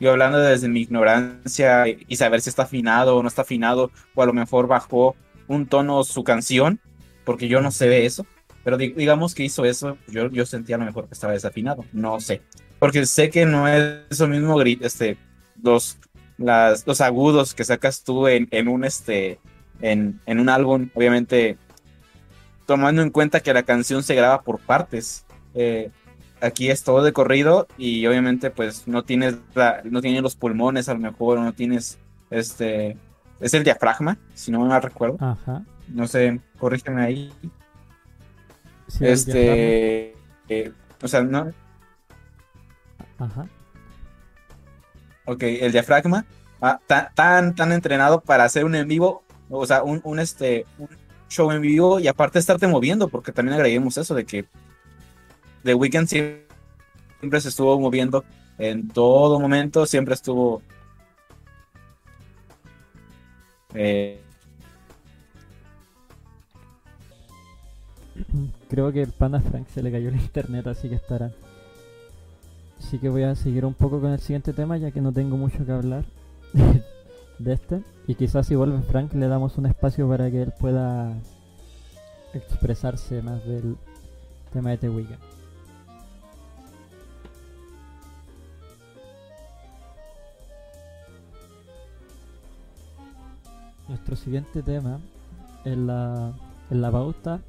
[0.00, 4.22] yo hablando desde mi ignorancia y saber si está afinado o no está afinado, o
[4.22, 5.14] a lo mejor bajó
[5.46, 6.80] un tono su canción,
[7.24, 8.24] porque yo no sé de eso,
[8.64, 12.18] pero digamos que hizo eso, yo, yo sentía a lo mejor que estaba desafinado, no
[12.18, 12.40] sé.
[12.80, 15.16] Porque sé que no es eso mismo grit, este,
[15.62, 15.98] los,
[16.38, 19.38] las, los agudos que sacas tú en, en un este,
[19.80, 21.56] en, en un álbum, obviamente
[22.66, 25.26] tomando en cuenta que la canción se graba por partes.
[25.54, 25.90] Eh,
[26.40, 29.36] aquí es todo de corrido y obviamente pues no tienes
[29.84, 31.98] no tienes los pulmones a lo mejor, no tienes
[32.30, 32.96] este
[33.40, 35.16] es el diafragma, si no me recuerdo.
[35.20, 35.64] Ajá.
[35.88, 37.32] No sé, corrígeme ahí.
[39.00, 40.14] este
[40.48, 41.52] eh, o sea, no
[43.20, 43.46] Ajá.
[45.26, 46.24] Ok, el diafragma
[46.60, 46.80] ah,
[47.14, 50.88] tan, tan, entrenado para hacer un en vivo, o sea, un, un, este, un
[51.28, 54.46] show en vivo y aparte estarte moviendo, porque también agreguemos eso de que
[55.62, 58.24] The Weeknd siempre se estuvo moviendo
[58.58, 60.62] en todo momento, siempre estuvo...
[63.74, 64.20] Eh,
[68.68, 71.32] Creo que el pana Frank se le cayó el internet, así que estará.
[72.80, 75.36] Así que voy a seguir un poco con el siguiente tema, ya que no tengo
[75.36, 76.04] mucho que hablar
[77.38, 77.82] de este.
[78.06, 81.14] Y quizás si vuelve Frank le damos un espacio para que él pueda
[82.32, 83.76] expresarse más del
[84.52, 85.18] tema de The Weeknd.
[93.88, 95.00] Nuestro siguiente tema
[95.64, 96.32] en la,
[96.70, 97.40] en la pauta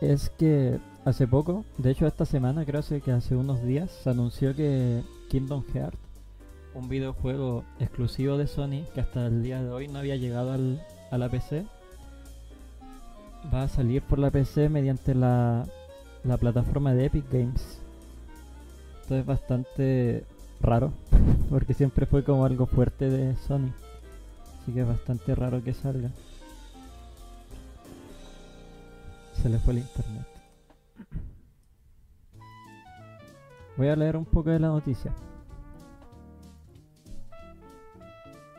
[0.00, 0.78] es que
[1.08, 5.64] hace poco, de hecho esta semana, creo que hace unos días, se anunció que Kingdom
[5.72, 5.98] Hearts,
[6.74, 10.84] un videojuego exclusivo de Sony que hasta el día de hoy no había llegado al,
[11.10, 11.64] a la PC,
[13.52, 15.66] va a salir por la PC mediante la,
[16.24, 17.80] la plataforma de Epic Games.
[19.00, 20.24] Esto es bastante
[20.60, 20.92] raro,
[21.50, 23.72] porque siempre fue como algo fuerte de Sony.
[24.62, 26.10] Así que es bastante raro que salga.
[29.42, 30.37] Se le fue el internet.
[33.78, 35.14] Voy a leer un poco de la noticia.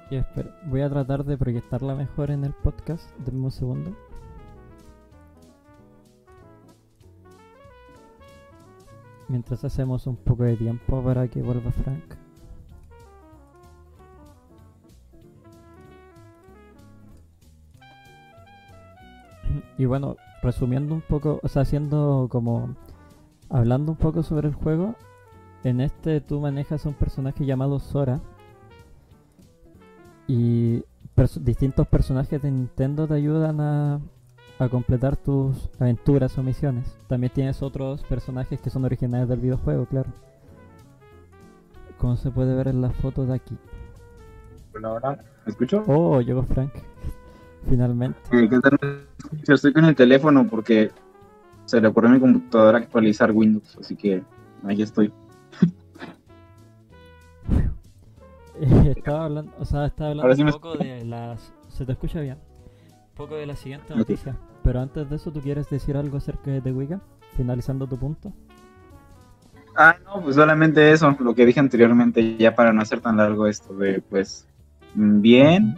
[0.10, 3.04] Y espera, voy a tratar de proyectarla mejor en el podcast.
[3.18, 3.92] Denme un segundo.
[9.28, 12.16] Mientras hacemos un poco de tiempo para que vuelva Frank.
[19.78, 22.74] Y bueno, resumiendo un poco, o sea, haciendo como
[23.50, 24.96] hablando un poco sobre el juego,
[25.64, 28.20] en este tú manejas un personaje llamado Sora
[30.28, 30.84] y
[31.42, 34.00] distintos personajes de Nintendo te ayudan a,
[34.60, 36.98] a completar tus aventuras o misiones.
[37.08, 40.10] También tienes otros personajes que son originales del videojuego, claro.
[41.98, 43.58] Como se puede ver en la foto de aquí.
[44.72, 45.84] Bueno, ahora, ¿me escucho?
[45.88, 46.72] Oh, llegó Frank.
[47.70, 48.20] Finalmente.
[49.48, 50.92] Yo estoy con el teléfono porque
[51.66, 54.24] se le ocurrió a mi computadora actualizar Windows, así que
[54.64, 55.12] ahí estoy.
[58.96, 61.54] estaba hablando, o sea, estaba hablando un poco de las...
[61.70, 62.38] ¿Se te escucha bien?
[62.38, 64.38] Un poco de la siguiente noticia.
[64.64, 67.02] Pero antes de eso, ¿tú quieres decir algo acerca de The Wicca?
[67.36, 68.34] Finalizando tu punto.
[69.76, 73.48] Ah, no, pues solamente eso, lo que dije anteriormente, ya para no hacer tan largo
[73.48, 74.46] esto de, pues,
[74.94, 75.78] bien,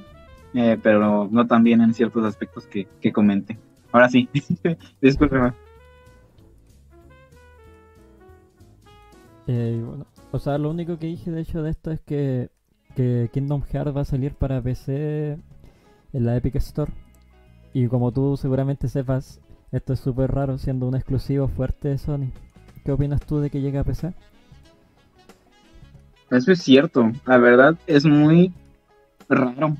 [0.53, 3.59] eh, pero no tan bien en ciertos aspectos que, que comenté.
[3.91, 4.27] Ahora sí,
[5.01, 5.53] discúlpeme.
[9.47, 12.49] Eh, bueno, o sea, lo único que dije de hecho de esto es que,
[12.95, 15.37] que Kingdom Hearts va a salir para PC
[16.13, 16.91] en la Epic Store.
[17.73, 19.39] Y como tú seguramente sepas,
[19.71, 22.31] esto es súper raro siendo un exclusivo fuerte de Sony.
[22.83, 24.13] ¿Qué opinas tú de que llegue a PC?
[26.29, 28.53] Eso es cierto, la verdad es muy
[29.29, 29.77] raro.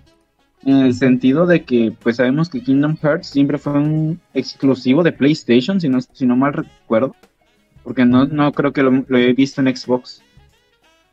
[0.63, 5.12] En el sentido de que, pues sabemos que Kingdom Hearts siempre fue un exclusivo de
[5.12, 7.15] PlayStation, si no, si no mal recuerdo.
[7.84, 10.21] Porque no, no creo que lo, he visto en Xbox.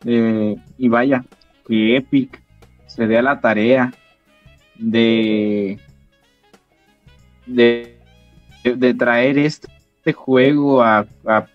[0.05, 1.25] Eh, y vaya,
[1.69, 2.43] que Epic
[2.87, 3.93] se dé a la tarea
[4.79, 5.79] de,
[7.47, 7.99] de,
[8.65, 11.47] de traer este, juego a, a,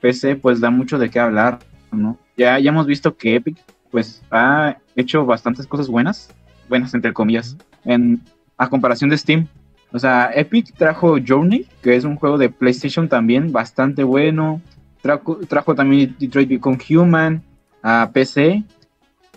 [0.00, 1.58] PC, pues da mucho de qué hablar,
[1.92, 2.18] ¿no?
[2.36, 3.58] Ya, ya hemos visto que Epic,
[3.90, 6.34] pues, ha hecho bastantes cosas buenas,
[6.68, 8.22] buenas entre comillas, en,
[8.56, 9.46] a comparación de Steam.
[9.92, 14.62] O sea, Epic trajo Journey, que es un juego de PlayStation también bastante bueno.
[15.02, 17.42] Trajo, trajo también Detroit Become Human
[17.82, 18.62] a PC.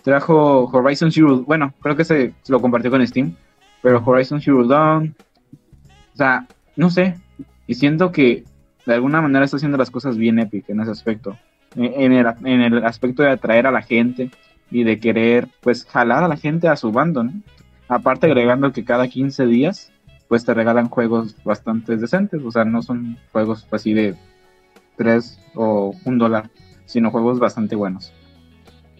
[0.04, 3.34] Trajo Horizon Zero, bueno, creo que se, lo compartió con Steam,
[3.82, 5.16] pero Horizon Zero Dawn.
[6.12, 7.16] O sea, no sé.
[7.66, 8.44] Y siento que
[8.84, 11.38] de alguna manera está haciendo las cosas bien Epic en ese aspecto.
[11.74, 14.30] En el, en el aspecto de atraer a la gente
[14.70, 17.24] y de querer, pues, jalar a la gente a su bando.
[17.88, 19.90] Aparte agregando que cada 15 días
[20.28, 24.16] pues te regalan juegos bastante decentes, o sea, no son juegos así de
[24.96, 26.50] 3 o un dólar,
[26.86, 28.12] sino juegos bastante buenos.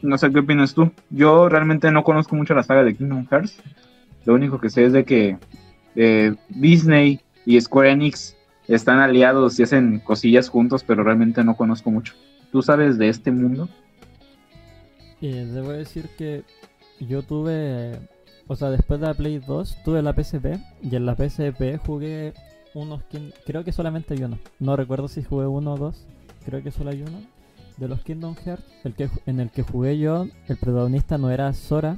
[0.04, 0.92] No sé qué opinas tú.
[1.08, 3.56] Yo realmente no conozco mucho la saga de Kingdom Hearts.
[4.26, 5.38] Lo único que sé es de que
[5.96, 8.36] eh, Disney y Square Enix
[8.68, 12.12] están aliados y hacen cosillas juntos, pero realmente no conozco mucho.
[12.52, 13.70] ¿Tú sabes de este mundo?
[15.22, 16.42] Eh, debo decir que
[17.00, 17.98] yo tuve,
[18.46, 22.34] o sea, después de la Play 2 tuve la PSP y en la PSP jugué
[22.74, 23.02] unos,
[23.46, 24.38] creo que solamente hay uno.
[24.58, 26.06] No recuerdo si jugué uno o dos,
[26.44, 27.33] creo que solo hay uno
[27.76, 31.52] de los Kingdom Hearts, el que, en el que jugué yo, el protagonista no era
[31.52, 31.96] Sora,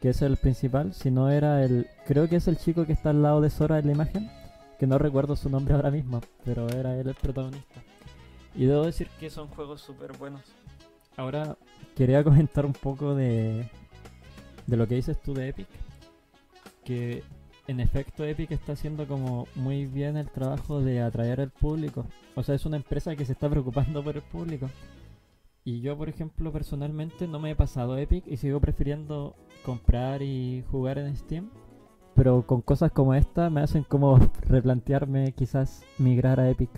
[0.00, 3.22] que es el principal, sino era el, creo que es el chico que está al
[3.22, 4.30] lado de Sora en la imagen,
[4.78, 7.82] que no recuerdo su nombre ahora mismo, pero era él el protagonista.
[8.54, 10.42] Y debo decir que son juegos súper buenos.
[11.16, 11.56] Ahora
[11.94, 13.68] quería comentar un poco de,
[14.66, 15.68] de lo que dices tú de Epic,
[16.84, 17.22] que
[17.68, 22.06] en efecto Epic está haciendo como muy bien el trabajo de atraer al público.
[22.34, 24.70] O sea, es una empresa que se está preocupando por el público.
[25.66, 30.62] Y yo, por ejemplo, personalmente no me he pasado Epic y sigo prefiriendo comprar y
[30.70, 31.50] jugar en Steam.
[32.14, 34.16] Pero con cosas como esta me hacen como
[34.48, 36.70] replantearme quizás migrar a Epic.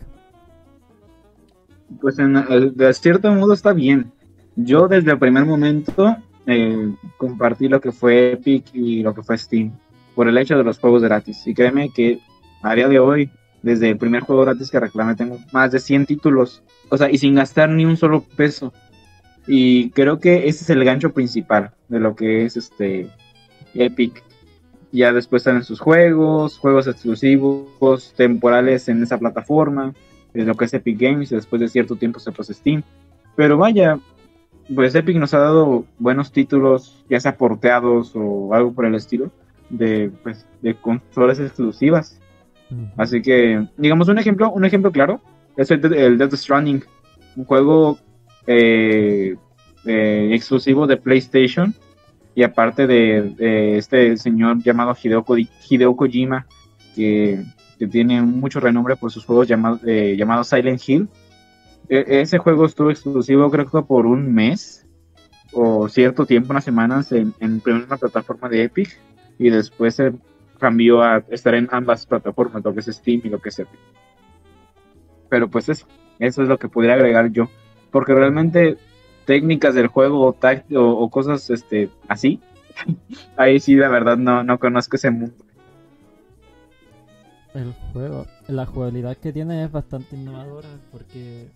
[2.01, 4.11] Pues en, eh, de cierto modo está bien.
[4.57, 9.37] Yo desde el primer momento eh, compartí lo que fue Epic y lo que fue
[9.37, 9.71] Steam
[10.15, 11.47] por el hecho de los juegos gratis.
[11.47, 12.21] Y créeme que
[12.63, 13.31] a día de hoy,
[13.63, 17.19] desde el primer juego gratis que reclamé, tengo más de 100 títulos o sea, y
[17.19, 18.73] sin gastar ni un solo peso.
[19.47, 23.11] Y creo que ese es el gancho principal de lo que es este
[23.75, 24.23] Epic.
[24.93, 29.95] Ya después salen sus juegos, juegos exclusivos, temporales en esa plataforma,
[30.33, 32.83] de lo que es Epic Games, y después de cierto tiempo se pasa Steam.
[33.37, 33.99] Pero vaya,
[34.75, 39.31] pues Epic nos ha dado buenos títulos, ya sea porteados o algo por el estilo,
[39.69, 42.19] de, pues, de consolas exclusivas.
[42.97, 45.21] Así que, digamos un ejemplo, un ejemplo claro,
[45.57, 46.83] es el, Death Stranding,
[47.37, 47.99] un juego
[48.47, 49.37] eh,
[49.85, 51.75] eh, exclusivo de PlayStation
[52.35, 55.25] y aparte de, este señor llamado Hideo,
[55.97, 56.47] Kojima,
[56.95, 57.45] que,
[57.91, 61.09] tiene mucho renombre por sus juegos llamados eh, llamado Silent Hill.
[61.89, 64.85] E, ese juego estuvo exclusivo creo que por un mes
[65.53, 68.99] o cierto tiempo, unas semanas, en, en primera plataforma de Epic
[69.39, 70.13] y después se
[70.59, 73.63] cambió a estar en ambas plataformas, lo que es Steam y lo que es.
[75.29, 75.87] Pero pues eso,
[76.19, 77.49] es lo que podría agregar yo.
[77.91, 78.77] Porque realmente
[79.25, 80.37] técnicas del juego o,
[80.81, 82.41] o, cosas este, así,
[83.37, 85.35] ahí sí la verdad no, no conozco ese mundo.
[87.55, 91.49] El juego, la jugabilidad que tiene es bastante innovadora porque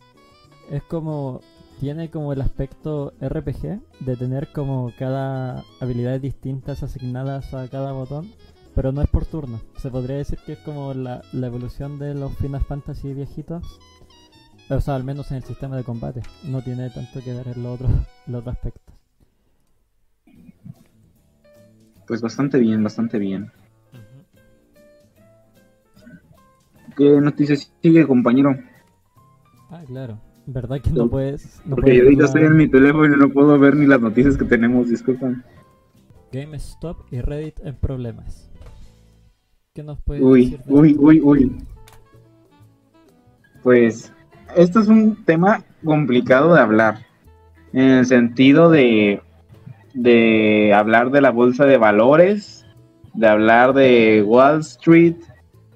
[0.70, 1.40] es como
[1.80, 8.30] tiene como el aspecto RPG de tener como cada habilidad distintas asignadas a cada botón
[8.74, 9.60] pero no es por turno.
[9.76, 13.80] Se podría decir que es como la, evolución de los Final Fantasy viejitos.
[14.70, 16.22] O sea, al menos en el sistema de combate.
[16.44, 17.90] No tiene tanto que ver en los otros,
[18.26, 18.94] los otros aspectos.
[22.06, 23.50] Pues bastante bien, bastante bien.
[26.96, 28.54] ¿Qué noticias sigue, compañero?
[29.70, 30.18] Ah, claro.
[30.44, 31.62] ¿Verdad que no puedes...?
[31.68, 34.44] Porque yo ahorita estoy en mi teléfono y no puedo ver ni las noticias que
[34.44, 35.42] tenemos, disculpan.
[36.32, 38.51] GameStop y Reddit en problemas.
[39.74, 40.60] ¿Qué nos puede uy, decir?
[40.66, 41.56] Uy, uy, uy.
[43.62, 44.12] Pues
[44.54, 47.06] esto es un tema complicado de hablar.
[47.72, 49.22] En el sentido de,
[49.94, 52.66] de hablar de la bolsa de valores,
[53.14, 55.16] de hablar de Wall Street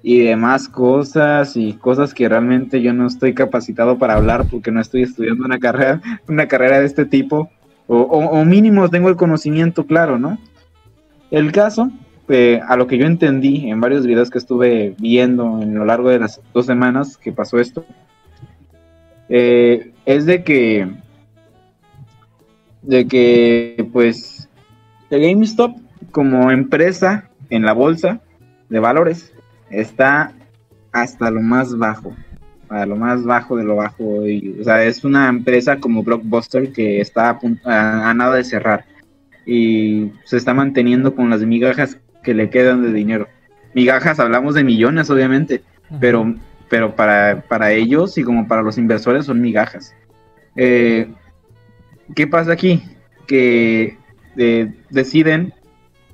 [0.03, 4.79] y demás cosas y cosas que realmente yo no estoy capacitado para hablar porque no
[4.79, 7.49] estoy estudiando una carrera, una carrera de este tipo.
[7.87, 10.37] O, o mínimo tengo el conocimiento claro, ¿no?
[11.31, 11.89] El caso
[12.29, 16.09] eh, a lo que yo entendí en varios videos que estuve viendo en lo largo
[16.09, 17.85] de las dos semanas que pasó esto,
[19.29, 20.89] eh, es de que,
[22.81, 24.49] de que, pues,
[25.09, 25.77] el GameStop
[26.11, 28.19] como empresa en la bolsa
[28.69, 29.33] de valores
[29.69, 30.33] está
[30.91, 32.13] hasta lo más bajo,
[32.69, 34.03] a lo más bajo de lo bajo.
[34.03, 38.85] o sea, es una empresa como Blockbuster que está a nada de cerrar
[39.45, 41.97] y se está manteniendo con las migajas
[42.27, 43.29] que le quedan de dinero.
[43.73, 45.63] Migajas, hablamos de millones, obviamente,
[46.01, 46.35] pero,
[46.67, 49.95] pero para, para ellos y como para los inversores son migajas.
[50.57, 51.09] Eh,
[52.13, 52.83] ¿Qué pasa aquí?
[53.27, 53.97] Que
[54.35, 55.53] eh, deciden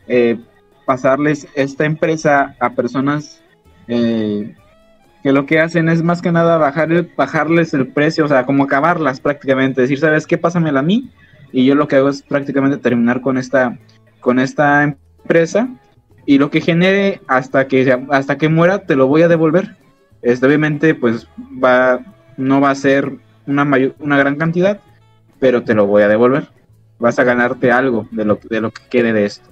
[0.08, 0.38] eh,
[0.86, 3.42] pasarles esta empresa a personas
[3.88, 8.66] que lo que hacen es más que nada bajar, bajarles el precio, o sea, como
[8.66, 10.38] acabarlas prácticamente, decir, ¿sabes qué?
[10.38, 11.10] Pásamela a mí
[11.52, 13.80] y yo lo que hago es prácticamente terminar con esta,
[14.22, 15.68] con esta empresa
[16.26, 19.76] y lo que genere hasta que hasta que muera te lo voy a devolver.
[20.22, 21.28] Este, obviamente pues
[21.64, 22.00] va
[22.38, 23.12] no va a ser
[23.46, 24.80] una mayor, una gran cantidad,
[25.40, 26.48] pero te lo voy a devolver.
[27.00, 29.50] Vas a ganarte algo de lo, de lo que quede de esto.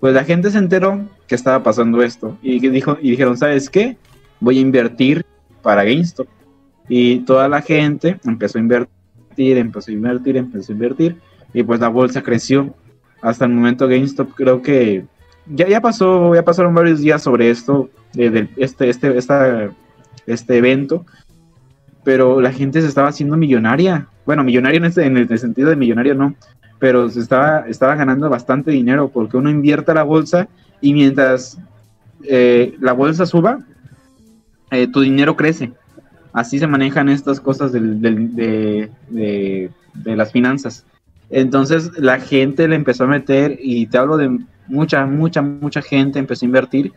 [0.00, 3.96] Pues la gente se enteró que estaba pasando esto y, dijo, y dijeron, ¿sabes qué?
[4.40, 5.24] Voy a invertir
[5.62, 6.26] para GameStop.
[6.88, 11.16] Y toda la gente empezó a invertir, empezó a invertir, empezó a invertir.
[11.54, 12.74] Y pues la bolsa creció.
[13.20, 15.04] Hasta el momento GameStop creo que
[15.46, 19.16] ya, ya pasó, ya pasaron varios días sobre esto, de, este, este,
[20.26, 21.04] este evento.
[22.04, 24.08] Pero la gente se estaba haciendo millonaria.
[24.26, 26.34] Bueno, millonaria en, este, en el sentido de millonario no,
[26.78, 30.48] pero se estaba, estaba ganando bastante dinero porque uno invierte la bolsa
[30.80, 31.58] y mientras
[32.24, 33.60] eh, la bolsa suba,
[34.72, 35.72] eh, tu dinero crece.
[36.32, 38.90] Así se manejan estas cosas de,
[40.04, 40.84] las finanzas.
[41.32, 46.18] Entonces la gente le empezó a meter, y te hablo de mucha, mucha, mucha gente
[46.18, 46.92] empezó a invertir,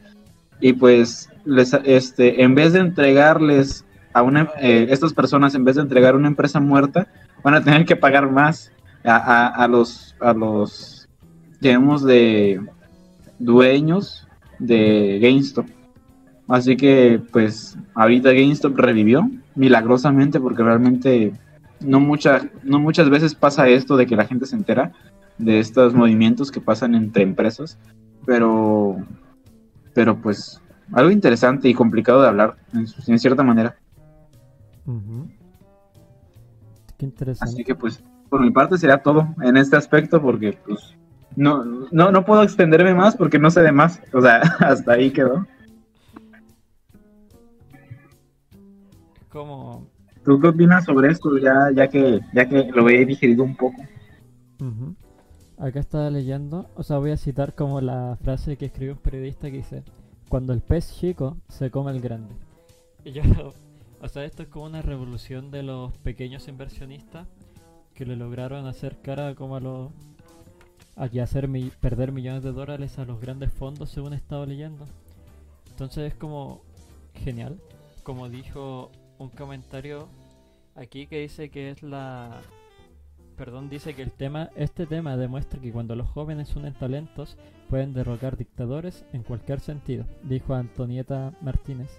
[0.60, 5.78] y pues les, este, en vez de entregarles a una, eh, estas personas, en vez
[5.78, 7.08] de entregar una empresa muerta,
[7.44, 8.72] van a tener que pagar más
[9.04, 11.08] a, los, a los,
[11.62, 12.60] digamos, de
[13.40, 14.28] dueños
[14.60, 15.66] de GameStop.
[16.48, 21.34] Así que, pues, ahorita GameStop revivió milagrosamente porque realmente
[21.80, 24.92] no, mucha, no muchas veces pasa esto de que la gente se entera
[25.38, 27.78] de estos movimientos que pasan entre empresas,
[28.26, 28.98] pero,
[29.94, 30.62] pero pues,
[30.92, 33.76] algo interesante y complicado de hablar, en, cierta manera.
[36.98, 37.54] Qué interesante.
[37.54, 40.96] Así que, pues, por mi parte sería todo en este aspecto porque pues
[41.36, 44.02] no, no, no puedo extenderme más porque no sé de más.
[44.14, 45.46] O sea, hasta ahí quedó.
[49.30, 49.95] Como...
[50.26, 53.82] ¿Tú qué opinas sobre esto ya, ya, que, ya que lo he digerido un poco?
[55.58, 59.52] Acá estaba leyendo, o sea, voy a citar como la frase que escribió un periodista
[59.52, 59.84] que dice,
[60.28, 62.34] cuando el pez chico se come el grande.
[63.04, 63.22] Y yo,
[64.02, 67.28] o sea, esto es como una revolución de los pequeños inversionistas
[67.94, 69.92] que le lograron hacer cara como a los
[71.12, 71.50] y hacer
[71.80, 74.86] perder millones de dólares a los grandes fondos según he estado leyendo.
[75.70, 76.62] Entonces es como
[77.14, 77.58] genial,
[78.04, 80.08] como dijo un comentario
[80.76, 82.42] aquí que dice que es la
[83.38, 87.38] perdón, dice que el tema este tema demuestra que cuando los jóvenes unen talentos
[87.70, 91.90] pueden derrocar dictadores en cualquier sentido, dijo Antonieta Martínez.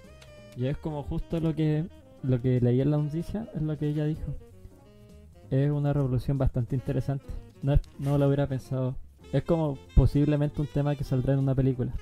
[0.55, 1.85] Y es como justo lo que
[2.23, 4.33] lo que leí en la noticia, es lo que ella dijo
[5.49, 7.25] es una revolución bastante interesante.
[7.61, 8.95] No, no lo hubiera pensado.
[9.31, 11.93] Es como posiblemente un tema que saldrá en una película.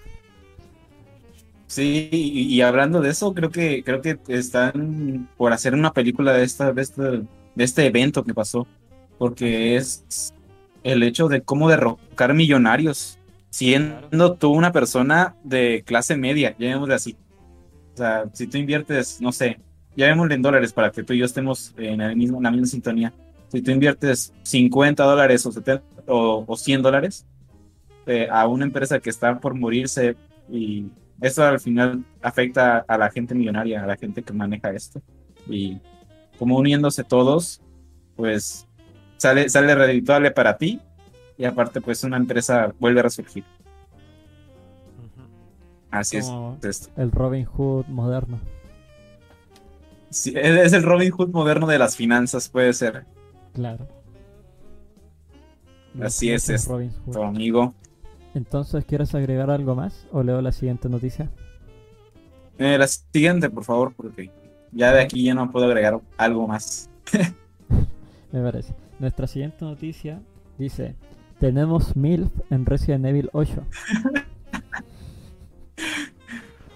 [1.68, 6.44] Sí, y, hablando de eso, creo que creo que están por hacer una película de
[6.44, 8.68] esta, de este, de este evento que pasó,
[9.18, 10.34] porque es
[10.84, 13.18] el hecho de cómo derrocar millonarios,
[13.50, 17.18] siendo tú una persona de clase media, llamémosle así.
[17.96, 19.58] O sea, si tú inviertes, no sé,
[19.96, 22.68] llamémosle en dólares para que tú y yo estemos en, el mismo, en la misma
[22.68, 23.12] sintonía
[23.56, 27.26] si tú inviertes 50 dólares o, 70, o, 100 dólares
[28.06, 30.16] eh, a una empresa que está por morirse
[30.52, 30.88] y
[31.22, 35.02] eso al final afecta a la gente millonaria, a la gente que maneja esto.
[35.48, 35.80] Y
[36.38, 37.62] como uniéndose todos,
[38.16, 38.68] pues
[39.18, 40.82] sale, sale redituable para ti
[41.38, 43.44] y aparte pues una empresa vuelve a resurgir.
[45.92, 46.30] Así es,
[46.64, 46.92] esto.
[46.98, 48.40] El Robin Hood moderno.
[50.10, 53.06] Sí, es el Robin Hood moderno de las finanzas, puede ser.
[53.54, 53.88] Claro.
[56.02, 56.68] Así es, es
[57.12, 57.74] tu amigo.
[58.36, 61.32] Entonces, ¿quieres agregar algo más o leo la siguiente noticia?
[62.58, 64.30] Eh, la siguiente, por favor, porque
[64.74, 66.90] ya de aquí ya no puedo agregar algo más.
[68.34, 68.74] Me parece.
[69.00, 70.22] Nuestra siguiente noticia
[70.58, 70.96] dice:
[71.40, 73.64] Tenemos MILF en Resident Evil 8.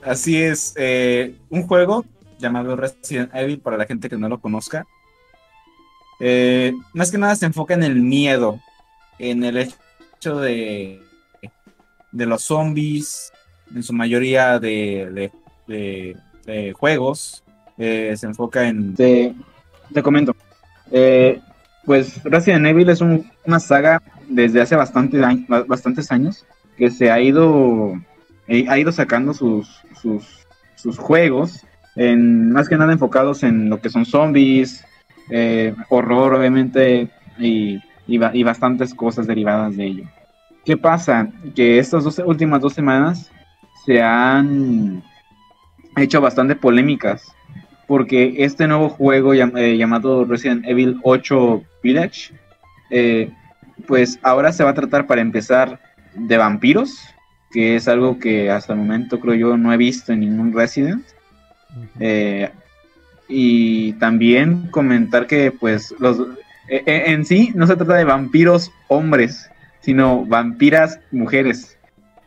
[0.01, 2.05] Así es, eh, un juego
[2.39, 4.87] llamado Resident Evil para la gente que no lo conozca.
[6.21, 8.61] Eh, más que nada se enfoca en el miedo,
[9.19, 11.01] en el hecho de,
[12.11, 13.31] de los zombies,
[13.73, 15.31] en su mayoría de,
[16.73, 17.43] juegos.
[17.77, 18.95] Eh, se enfoca en...
[18.95, 19.33] Te,
[20.03, 20.35] comento.
[20.91, 21.39] Eh,
[21.85, 26.45] pues Resident Evil es una saga desde hace bastante, bastantes años
[26.77, 27.93] que se ha ido,
[28.47, 33.89] ha ido sacando sus, sus, sus juegos, en, más que nada enfocados en lo que
[33.89, 34.85] son zombies,
[35.29, 40.03] eh, horror obviamente y, y, bastantes cosas derivadas de ello.
[40.69, 41.27] ¿Qué pasa?
[41.55, 43.31] Que estas dos, últimas dos semanas
[43.87, 45.01] se han
[45.97, 47.35] hecho bastante polémicas
[47.87, 52.35] porque este nuevo juego eh, llamado Resident Evil 8 Village,
[52.91, 53.31] eh,
[53.87, 55.79] pues ahora se va a tratar para empezar
[56.13, 56.99] de vampiros,
[57.49, 61.03] que es algo que hasta el momento creo yo no he visto en ningún Resident.
[63.27, 66.19] Y también comentar que pues los
[66.69, 69.49] eh, eh, en sí no se trata de vampiros hombres,
[69.81, 71.77] sino vampiras mujeres.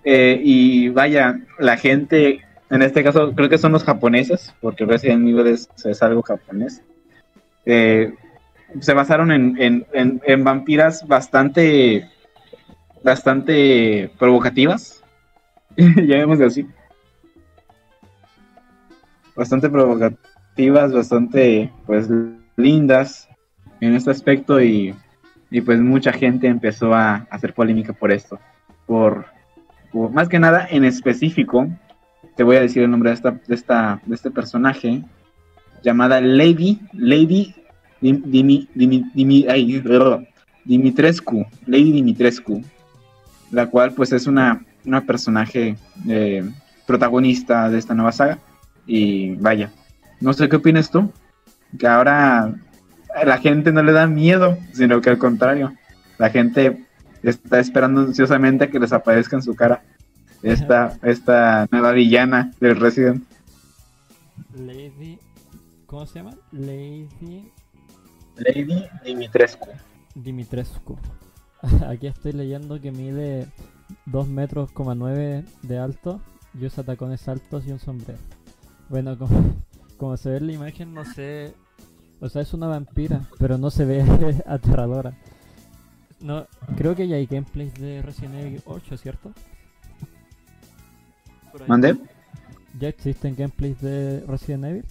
[0.05, 2.41] Eh, y vaya, la gente,
[2.71, 6.83] en este caso creo que son los japoneses, porque Resident Evil es, es algo japonés.
[7.65, 12.09] se basaron en, en, vampiras bastante,
[13.05, 15.03] bastante provocativas,
[15.77, 16.67] llamémoslo así.
[19.37, 22.09] Bastante provocativas, bastante, pues,
[22.57, 23.29] lindas
[23.81, 24.95] en este aspecto y,
[25.61, 28.39] pues mucha gente empezó a, hacer polémica por esto.
[28.87, 29.27] Por,
[29.93, 31.69] más que nada en específico,
[32.37, 35.03] te voy a decir el nombre de esta, de esta, de este personaje,
[35.83, 37.55] llamada Lady, Lady
[40.65, 42.63] Dimitrescu, Lady Dimitrescu,
[43.51, 45.77] la cual pues es una, una personaje
[46.09, 46.49] eh,
[46.87, 48.39] protagonista de esta nueva saga.
[48.87, 49.71] Y vaya,
[50.21, 51.13] no sé qué opinas tú,
[51.79, 52.55] que ahora
[53.25, 55.73] la gente no le da miedo, sino que al contrario,
[56.19, 56.85] la gente
[57.23, 59.83] está esperando ansiosamente a que les aparezca en su cara
[60.43, 63.25] esta, esta nueva villana del Resident.
[64.55, 65.19] Lady,
[65.87, 66.35] ¿cómo se llama?
[66.51, 67.51] Lady.
[68.37, 69.69] Lady Dimitrescu.
[70.15, 70.99] Dimitrescu.
[71.89, 73.47] Aquí estoy leyendo que mide
[74.07, 76.21] 2 metros, 9 de alto
[76.59, 78.19] y usa tacones altos y un sombrero.
[78.89, 79.55] Bueno, como,
[79.97, 81.55] como se ve en la imagen, no sé
[82.23, 84.05] o sea, es una vampira, pero no se ve
[84.47, 85.13] aterradora.
[86.21, 86.47] No,
[86.77, 89.33] creo que ya hay gameplays de Resident Evil 8, ¿cierto?
[91.67, 91.99] ¿Mande?
[92.79, 94.85] ¿Ya existen gameplays de Resident Evil?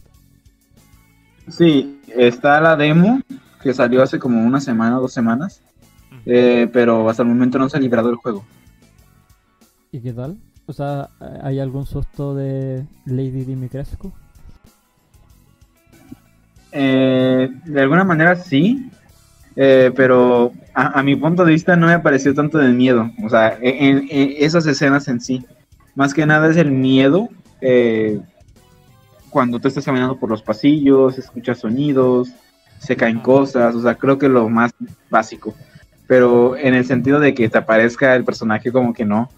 [1.48, 3.22] Sí, está la demo
[3.64, 5.62] que salió hace como una semana o dos semanas,
[6.26, 8.44] eh, pero hasta el momento no se ha librado el juego.
[9.92, 10.38] ¿Y qué tal?
[10.66, 11.10] O sea,
[11.42, 14.12] ¿hay algún susto de Lady Dimitrescu?
[16.72, 18.90] Eh, de alguna manera sí,
[19.56, 23.12] eh, pero a, mi punto de vista no me pareció tanto de miedo.
[23.24, 25.46] O sea, en, esas escenas en sí,
[25.96, 28.20] más que nada es el miedo eh,
[29.30, 32.30] cuando tú estás caminando por los pasillos, escuchas sonidos,
[32.80, 34.72] se caen cosas, o sea, creo que lo más
[35.10, 35.54] básico.
[36.08, 39.30] Pero en el sentido de que te aparezca el personaje como que no.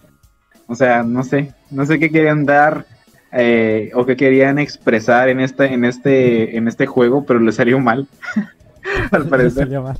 [0.68, 2.86] O sea, no sé, no sé qué querían dar
[3.34, 7.80] eh, o que querían expresar en este, en este, en este juego, pero le salió
[7.80, 8.08] mal.
[9.12, 9.64] al parecer.
[9.64, 9.98] salió mal.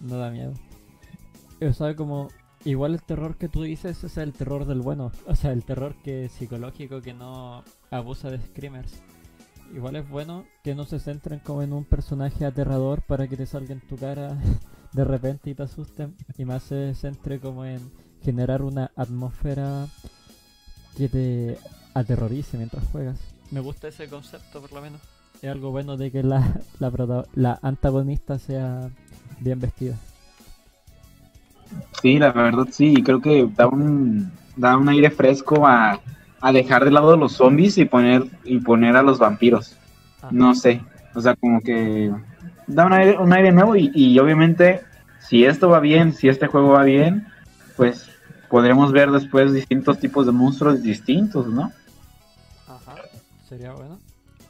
[0.00, 0.52] No da miedo.
[1.60, 2.28] O sea, como
[2.64, 5.10] igual el terror que tú dices es el terror del bueno.
[5.26, 9.02] O sea, el terror que psicológico que no abusa de screamers.
[9.74, 13.46] Igual es bueno que no se centren como en un personaje aterrador para que te
[13.46, 14.36] salga en tu cara
[14.92, 16.14] de repente y te asusten.
[16.36, 17.80] Y más se centre como en
[18.22, 19.86] generar una atmósfera
[20.96, 21.58] que te
[21.96, 23.18] aterrorice mientras juegas.
[23.50, 25.00] Me gusta ese concepto por lo menos.
[25.42, 26.60] Es algo bueno de que la,
[27.34, 28.88] la, antagonista sea
[29.40, 29.96] bien vestida.
[32.00, 36.00] Sí, la verdad sí, creo que da un, da un aire fresco a,
[36.40, 39.76] a dejar de lado los zombies y poner, y poner a los vampiros.
[40.30, 40.80] No sé,
[41.14, 42.12] o sea, como que
[42.66, 44.80] da un aire, un aire nuevo y, y obviamente
[45.20, 47.26] si esto va bien, si este juego va bien,
[47.76, 48.08] pues
[48.48, 51.72] podremos ver después distintos tipos de monstruos distintos, ¿no?
[53.48, 53.98] Sería bueno.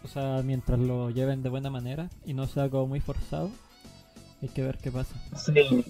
[0.05, 3.51] O sea, mientras lo lleven de buena manera y no sea como muy forzado,
[4.42, 5.14] hay que ver qué pasa.
[5.36, 5.84] Sí,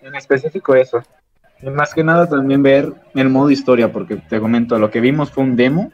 [0.00, 1.02] en específico eso.
[1.62, 5.30] Y más que nada también ver el modo historia, porque te comento, lo que vimos
[5.30, 5.90] fue un demo.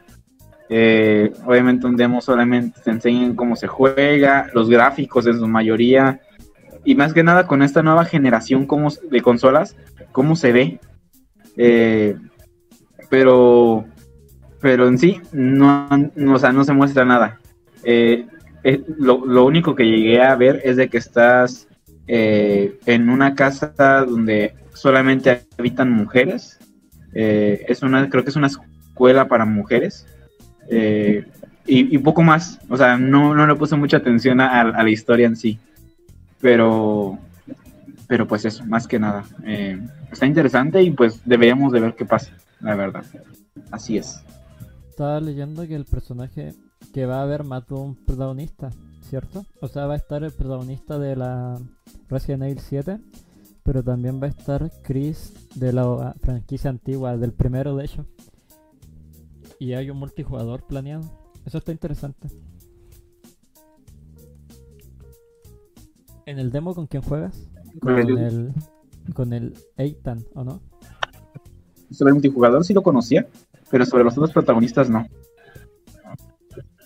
[0.69, 6.21] Eh, obviamente un demo solamente te enseñan cómo se juega, los gráficos en su mayoría,
[6.83, 8.67] y más que nada con esta nueva generación
[9.09, 9.75] de consolas,
[10.11, 10.79] cómo se ve.
[11.57, 12.15] Eh,
[13.09, 13.80] pero,
[14.61, 17.39] pero en sí, no, no, no se muestra nada.
[17.83, 18.25] Eh,
[18.63, 21.67] eh, lo, único que llegué a ver es de que estás
[22.07, 26.59] en una casa donde solamente habitan mujeres.
[27.13, 30.05] es una, creo que es una escuela para mujeres.
[31.65, 32.59] Y, poco más.
[32.69, 35.57] O sea, no, no le puse mucha atención a, a la historia en sí.
[36.41, 37.17] Pero,
[38.11, 39.23] pero pues eso, más que nada.
[39.45, 39.79] Eh,
[40.11, 43.05] está interesante y pues deberíamos de ver qué pasa, la verdad.
[43.71, 44.21] Así es.
[45.01, 46.53] Estaba leyendo que el personaje
[46.93, 48.69] que va a haber mató a un protagonista,
[49.01, 49.47] ¿cierto?
[49.59, 51.59] O sea, va a estar el protagonista de la
[52.07, 52.99] Resident Evil 7,
[53.63, 58.05] pero también va a estar Chris de la franquicia antigua, del primero de hecho.
[59.57, 61.01] Y hay un multijugador planeado.
[61.47, 62.27] Eso está interesante.
[66.27, 67.49] ¿En el demo con quién juegas?
[67.79, 68.53] Con el,
[69.15, 70.61] con el Eitan, ¿o no?
[71.89, 73.27] Sobre el multijugador sí lo conocía,
[73.71, 75.07] pero sobre los otros protagonistas no.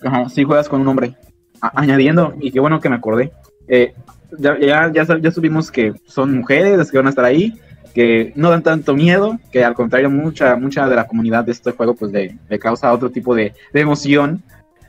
[0.02, 1.16] Ajá, sí juegas con un hombre.
[1.60, 3.32] añadiendo, y qué bueno que me acordé.
[3.68, 3.94] Eh,
[4.38, 7.58] ya, ya, ya, ya subimos que son mujeres las que van a estar ahí,
[7.94, 11.72] que no dan tanto miedo, que al contrario mucha, mucha de la comunidad de este
[11.72, 14.42] juego pues le, le causa otro tipo de, de, emoción.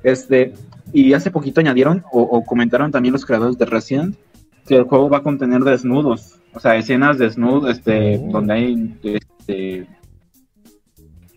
[0.03, 0.53] Este,
[0.93, 4.15] y hace poquito añadieron o, o, comentaron también los creadores de Resident
[4.67, 8.31] que el juego va a contener desnudos, o sea, escenas desnudos, este, oh.
[8.31, 9.87] donde hay, este,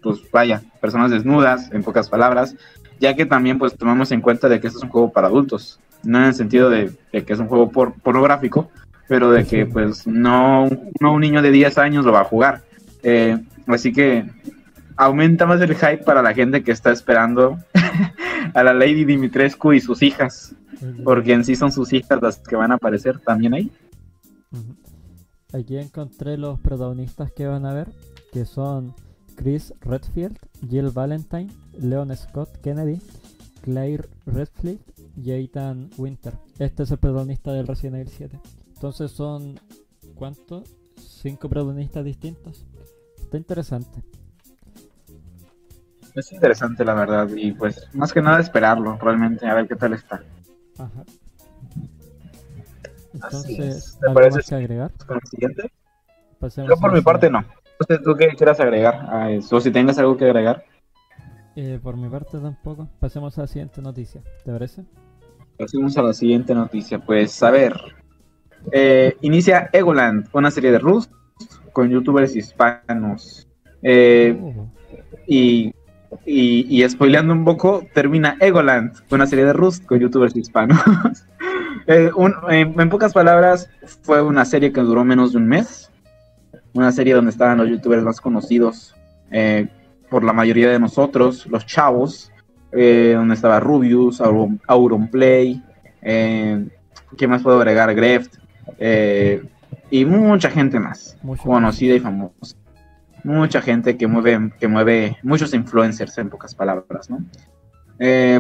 [0.03, 2.55] pues vaya, personas desnudas, en pocas palabras,
[2.99, 5.81] ya que también pues tomamos en cuenta de que este es un juego para adultos,
[6.03, 8.71] no en el sentido de, de que es un juego por, pornográfico,
[9.11, 10.69] pero de que pues no,
[11.01, 12.63] no, un niño de 10 años lo va a jugar.
[13.03, 14.25] Eh, así que
[14.97, 17.59] aumenta más el hype para la gente que está esperando
[18.55, 20.55] a la Lady Dimitrescu y sus hijas,
[21.03, 23.73] porque en sí son sus hijas las que van a aparecer también ahí.
[25.53, 27.89] Aquí encontré los protagonistas que van a ver,
[28.33, 28.95] que son
[29.41, 30.39] Chris Redfield,
[30.69, 33.01] Jill Valentine, Leon Scott Kennedy,
[33.63, 34.81] Claire Redfield
[35.17, 36.35] y Ethan Winter.
[36.59, 38.39] Este es el protagonista del Resident Evil 7.
[38.75, 39.59] Entonces son,
[40.15, 40.69] ¿cuántos?
[40.99, 42.67] Cinco protagonistas distintos.
[43.19, 44.03] Está interesante.
[46.15, 49.95] Es interesante la verdad y pues más que nada esperarlo realmente a ver qué tal
[49.95, 50.23] está.
[50.77, 51.05] Ajá.
[53.15, 54.93] Entonces, ¿te parece que agregar?
[55.07, 55.73] ¿Con el siguiente?
[56.69, 57.43] Yo por mi parte no.
[58.05, 59.57] ¿Tú qué quieras agregar a eso?
[59.57, 60.65] O si tengas algo que agregar.
[61.57, 62.89] Eh, por mi parte tampoco.
[63.01, 64.23] Pasemos a la siguiente noticia.
[64.45, 64.85] ¿Te parece?
[65.59, 66.99] Pasemos a la siguiente noticia.
[66.99, 67.75] Pues a ver.
[68.73, 71.11] Eh, inicia Egoland, una serie de Rust
[71.73, 73.49] con youtubers hispanos.
[73.83, 74.71] Eh, oh.
[75.27, 75.73] y,
[76.27, 80.79] y, y, spoileando un poco, termina Egoland, una serie de Rust con youtubers hispanos.
[81.87, 83.71] eh, un, en pocas palabras,
[84.03, 85.90] fue una serie que duró menos de un mes
[86.75, 88.95] una serie donde estaban los youtubers más conocidos
[89.31, 89.69] eh,
[90.11, 92.31] por la mayoría de nosotros, los chavos,
[92.73, 95.63] eh, donde estaba Rubius, Auron, Auronplay,
[96.03, 96.67] eh,
[97.17, 97.95] ¿qué más puedo agregar?
[97.95, 98.35] Greft,
[98.79, 99.43] eh,
[99.91, 102.57] y mucha gente más, Mucho conocida y famosa.
[103.23, 107.25] Mucha gente que mueve, que mueve, muchos influencers en pocas palabras, ¿no?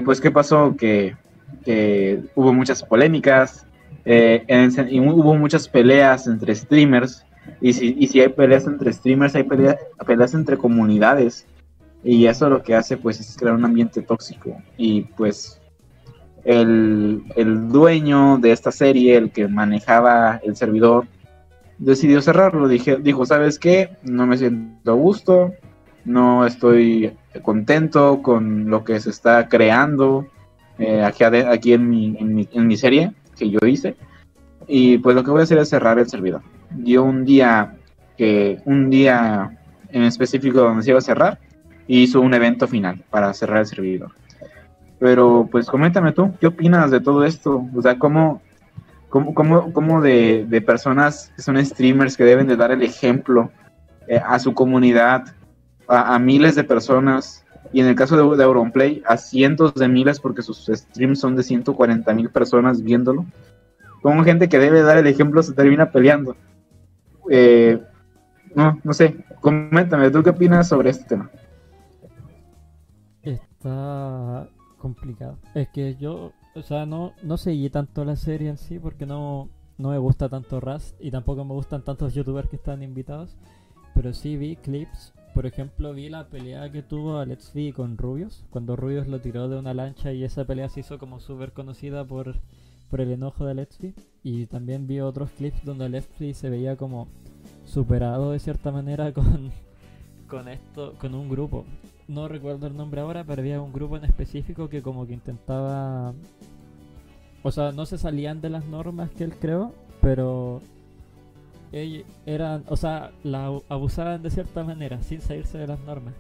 [0.05, 0.75] Pues, ¿qué pasó?
[0.77, 1.17] Que,
[1.65, 3.67] que hubo muchas polémicas,
[4.05, 7.27] en, y hubo muchas peleas entre streamers
[7.61, 9.77] y si, y si hay peleas entre streamers, hay peleas,
[10.07, 11.47] peleas entre comunidades.
[12.03, 14.57] Y eso lo que hace pues es crear un ambiente tóxico.
[14.77, 15.61] Y pues
[16.45, 21.07] el, el dueño de esta serie, el que manejaba el servidor,
[21.79, 22.69] decidió cerrarlo.
[22.69, 23.91] Dije, dijo, ¿sabes qué?
[24.03, 25.53] No me siento a gusto,
[26.07, 27.13] no estoy
[27.43, 30.27] contento con lo que se está creando
[30.79, 33.97] eh, aquí, aquí en, mi, en mi serie que yo hice.
[34.67, 37.75] Y pues lo que voy a hacer es cerrar el servidor dio un día
[38.17, 39.59] que un día
[39.93, 41.39] en específico donde se iba a cerrar
[41.87, 44.13] y hizo un evento final para cerrar el servidor.
[44.99, 47.67] Pero pues coméntame tú, ¿qué opinas de todo esto?
[47.75, 48.43] O sea, ¿cómo,
[49.09, 53.51] cómo, cómo, cómo de, de, personas que son streamers que deben de dar el ejemplo
[54.07, 55.35] eh, a su comunidad,
[55.89, 59.89] a, a, miles de personas, y en el caso de, de Auronplay, a cientos de
[59.89, 63.25] miles porque sus streams son de 140 mil personas viéndolo?
[64.03, 66.37] Como gente que debe dar el ejemplo se termina peleando
[67.31, 67.81] eh,
[68.57, 71.31] no, no sé, coméntame, ¿tú qué opinas sobre este tema?
[73.23, 75.39] Está complicado.
[75.55, 79.49] Es que yo, o sea, no, no seguí tanto la serie en sí porque no,
[79.79, 83.37] no me gusta tanto Rust y tampoco me gustan tantos youtubers que están invitados.
[83.95, 85.13] Pero sí vi clips.
[85.33, 88.45] Por ejemplo, vi la pelea que tuvo Let's V con Rubius.
[88.51, 92.05] Cuando Rubius lo tiró de una lancha y esa pelea se hizo como súper conocida
[92.05, 92.41] por
[92.91, 93.95] por el enojo de Lefty.
[94.23, 97.09] Y también vi otros clips donde Lefty se veía como
[97.65, 99.53] superado de cierta manera con,
[100.29, 101.65] con esto, con un grupo.
[102.09, 106.13] No recuerdo el nombre ahora, pero había un grupo en específico que como que intentaba...
[107.43, 109.73] O sea, no se salían de las normas que él creó,
[110.03, 110.61] pero
[112.27, 116.15] eran, o sea, la abusaban de cierta manera, sin salirse de las normas.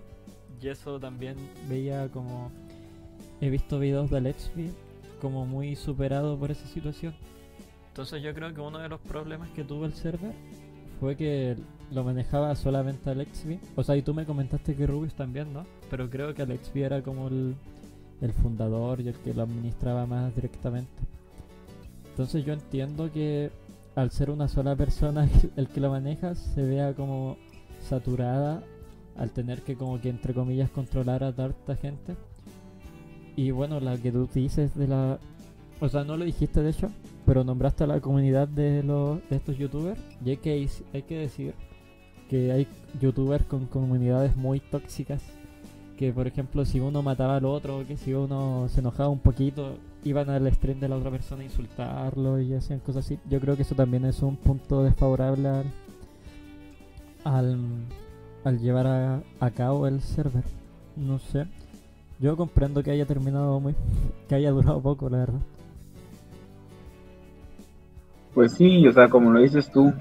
[0.62, 1.36] Y eso también
[1.68, 2.50] veía como...
[3.42, 4.70] He visto videos de Lexby
[5.20, 7.14] como muy superado por esa situación.
[7.88, 10.32] Entonces yo creo que uno de los problemas que tuvo el server
[10.98, 11.56] fue que
[11.90, 13.58] lo manejaba solamente Alexby.
[13.76, 15.66] O sea, y tú me comentaste que Rubius también, ¿no?
[15.90, 17.54] Pero creo que Alexby era como el,
[18.20, 21.02] el fundador y el que lo administraba más directamente.
[22.10, 23.50] Entonces yo entiendo que
[23.94, 27.36] al ser una sola persona el que lo maneja se vea como
[27.80, 28.62] saturada
[29.16, 32.16] al tener que como que entre comillas controlar a tanta gente
[33.36, 35.18] y bueno, la que tú dices de la...
[35.80, 36.90] O sea, no lo dijiste de hecho,
[37.24, 40.00] pero nombraste a la comunidad de, los, de estos youtubers.
[40.24, 41.54] Y hay que, hay que decir
[42.28, 42.68] que hay
[43.00, 45.22] youtubers con comunidades muy tóxicas.
[45.96, 49.76] Que por ejemplo, si uno mataba al otro, que si uno se enojaba un poquito,
[50.04, 53.18] iban al stream de la otra persona a insultarlo y hacían cosas así.
[53.28, 55.66] Yo creo que eso también es un punto desfavorable al,
[57.24, 57.58] al,
[58.44, 60.44] al llevar a, a cabo el server.
[60.96, 61.46] No sé.
[62.20, 63.74] Yo comprendo que haya terminado muy.
[64.28, 65.40] que haya durado poco, la verdad.
[68.34, 69.92] Pues sí, o sea, como lo dices tú,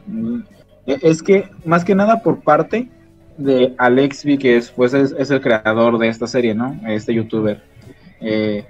[0.85, 2.87] e- es que más que nada por parte
[3.37, 6.79] de Alexby, que es, pues, es, es el creador de esta serie, ¿no?
[6.87, 7.63] Este youtuber.
[8.21, 8.65] Eh,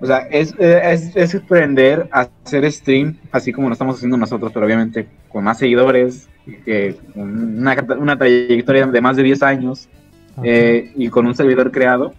[0.00, 4.52] o sea, es, es, es aprender a hacer stream, así como lo estamos haciendo nosotros,
[4.52, 6.28] pero obviamente con más seguidores,
[6.64, 9.88] que con una, una trayectoria de más de 10 años
[10.42, 12.14] eh, y con un servidor creado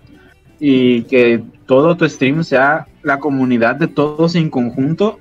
[0.59, 5.19] y que todo tu stream sea la comunidad de todos en conjunto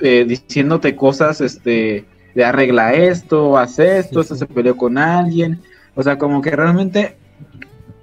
[0.00, 5.60] eh, diciéndote cosas este de arregla esto, haz esto, esto se peleó con alguien,
[5.96, 7.16] o sea, como que realmente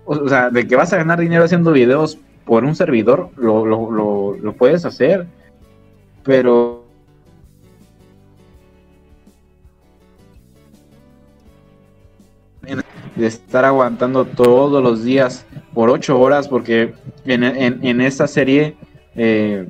[0.04, 3.66] o, o sea, de que vas a ganar dinero haciendo videos por un servidor, lo,
[3.66, 5.26] lo, lo, lo puedes hacer,
[6.24, 6.85] pero
[13.16, 16.94] de estar aguantando todos los días por ocho horas, porque
[17.26, 18.76] en, en, esta serie
[19.16, 19.68] eh,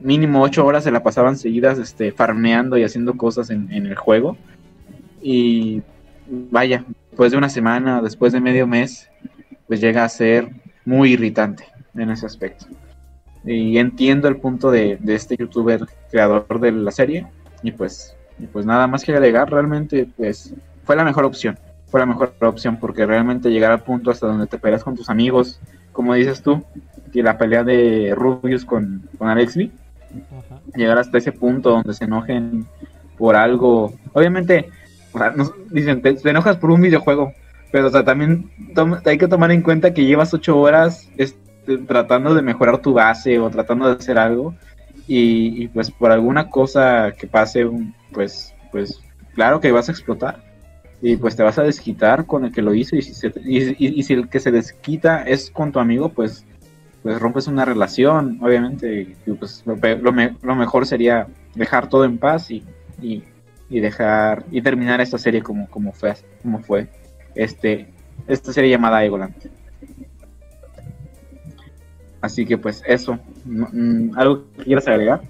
[0.00, 3.96] mínimo ocho horas se la pasaban seguidas este, farmeando y haciendo cosas en, en el
[3.96, 4.36] juego.
[5.22, 5.82] Y
[6.28, 9.08] vaya, después de una semana, después de medio mes,
[9.66, 10.48] pues llega a ser
[10.84, 12.66] muy irritante en ese aspecto.
[13.44, 17.26] Y entiendo el punto de, de este youtuber creador de la serie.
[17.62, 21.58] Y pues, y pues nada más que agregar, realmente pues fue la mejor opción
[21.88, 25.08] fue la mejor opción porque realmente llegar al punto hasta donde te peleas con tus
[25.08, 25.60] amigos,
[25.92, 26.64] como dices tú,
[27.12, 29.72] que la pelea de Rubius con, con Alexby,
[30.30, 30.60] Ajá.
[30.74, 32.66] llegar hasta ese punto donde se enojen
[33.16, 33.94] por algo.
[34.12, 34.70] Obviamente,
[35.12, 37.32] o sea, nos- dicen, te, te enojas por un videojuego,
[37.70, 38.50] pero o sea, también
[39.04, 43.38] hay que tomar en cuenta que llevas ocho horas este, tratando de mejorar tu base
[43.38, 44.54] o tratando de hacer algo
[45.06, 47.68] y, y, pues por alguna cosa que pase,
[48.12, 49.00] pues, pues
[49.34, 50.45] claro que vas a explotar
[51.02, 53.98] y pues te vas a desquitar con el que lo hizo y si, se- y-
[53.98, 56.44] y- si el que se desquita es con tu amigo, pues
[57.02, 62.04] pues rompes una relación, obviamente, y pues lo, lo me- lo mejor sería dejar todo
[62.04, 62.64] en paz y,
[63.00, 63.22] y,
[63.80, 66.88] dejar y terminar esta serie como, como fue como fue
[67.36, 67.88] este
[68.26, 69.34] esta serie llamada Egoland.
[72.20, 75.20] Así que pues eso, No- mm, algo que quieras agregar.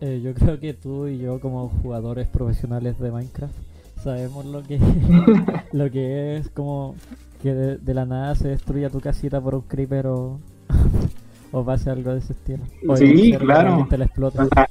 [0.00, 3.54] Eh, yo creo que tú y yo como jugadores profesionales de Minecraft
[4.02, 4.78] sabemos lo que
[5.72, 6.94] lo que es como
[7.42, 10.38] que de, de la nada se destruya tu casita por un creeper o,
[11.52, 12.62] o pase algo de ese estilo.
[12.88, 13.70] O Sí, claro.
[13.70, 14.44] alguien te la explota.
[14.44, 14.68] O sea,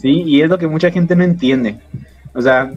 [0.00, 1.78] Sí, y es lo que mucha gente no entiende.
[2.34, 2.72] O sea,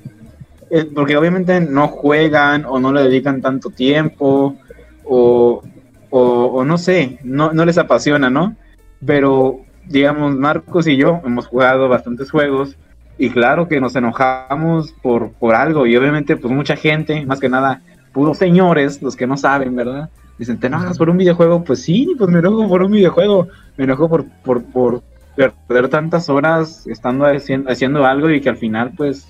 [0.93, 4.57] porque obviamente no juegan o no le dedican tanto tiempo
[5.05, 5.63] o,
[6.09, 8.57] o, o no sé, no, no les apasiona, ¿no?
[9.05, 12.75] Pero, digamos, Marcos y yo hemos jugado bastantes juegos
[13.17, 17.49] y claro que nos enojamos por, por algo y obviamente pues mucha gente, más que
[17.49, 20.09] nada, puros señores, los que no saben, ¿verdad?
[20.37, 21.63] Dicen, ¿te enojas por un videojuego?
[21.63, 23.47] Pues sí, pues me enojo por un videojuego,
[23.77, 25.03] me enojo por, por, por
[25.35, 29.27] perder tantas horas estando haciendo, haciendo algo y que al final pues,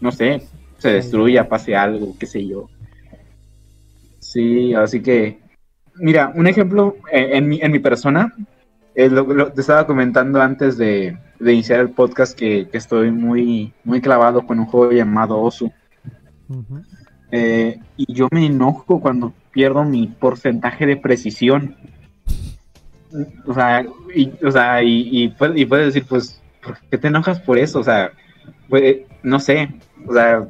[0.00, 0.42] no sé,
[0.78, 2.68] se destruya, pase algo, qué sé yo.
[4.20, 5.38] Sí, así que,
[5.96, 8.34] mira, un ejemplo eh, en, mi, en mi persona,
[8.94, 13.10] eh, lo, lo- te estaba comentando antes de, de iniciar el podcast que, que estoy
[13.10, 15.72] muy, muy clavado con un juego llamado Osu.
[17.30, 21.76] Eh, y yo me enojo cuando pierdo mi porcentaje de precisión.
[23.46, 23.84] O sea,
[24.14, 27.58] y, o sea, y, y, puedes, y puedes decir, pues, ¿por qué te enojas por
[27.58, 27.78] eso?
[27.80, 28.12] O sea,
[28.68, 29.68] pues, no sé,
[30.06, 30.44] o sea,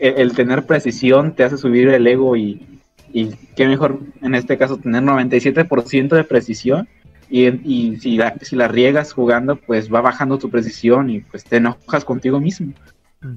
[0.00, 2.80] el, el tener precisión te hace subir el ego y,
[3.12, 6.88] y qué mejor en este caso tener 97% de precisión
[7.30, 11.44] y, y si, la, si la riegas jugando, pues va bajando tu precisión y pues
[11.44, 12.72] te enojas contigo mismo.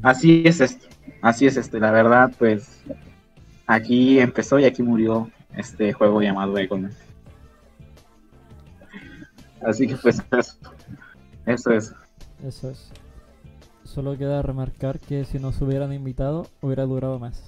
[0.04, 0.88] Así es esto,
[1.22, 2.84] así es este, la verdad, pues
[3.66, 6.92] aquí empezó y aquí murió este juego llamado Egon.
[9.66, 10.58] Así que pues eso,
[11.46, 11.94] eso es.
[12.44, 12.92] Eso es.
[13.84, 17.44] Solo queda remarcar que si nos hubieran invitado hubiera durado más.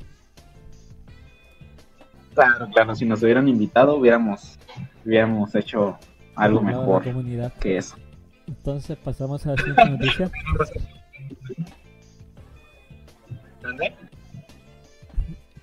[2.33, 4.57] Claro, claro, si nos hubieran invitado hubiéramos,
[5.05, 5.97] hubiéramos hecho
[6.35, 7.53] algo mejor comunidad.
[7.53, 7.95] que eso.
[8.47, 10.31] Entonces pasamos a la siguiente noticia.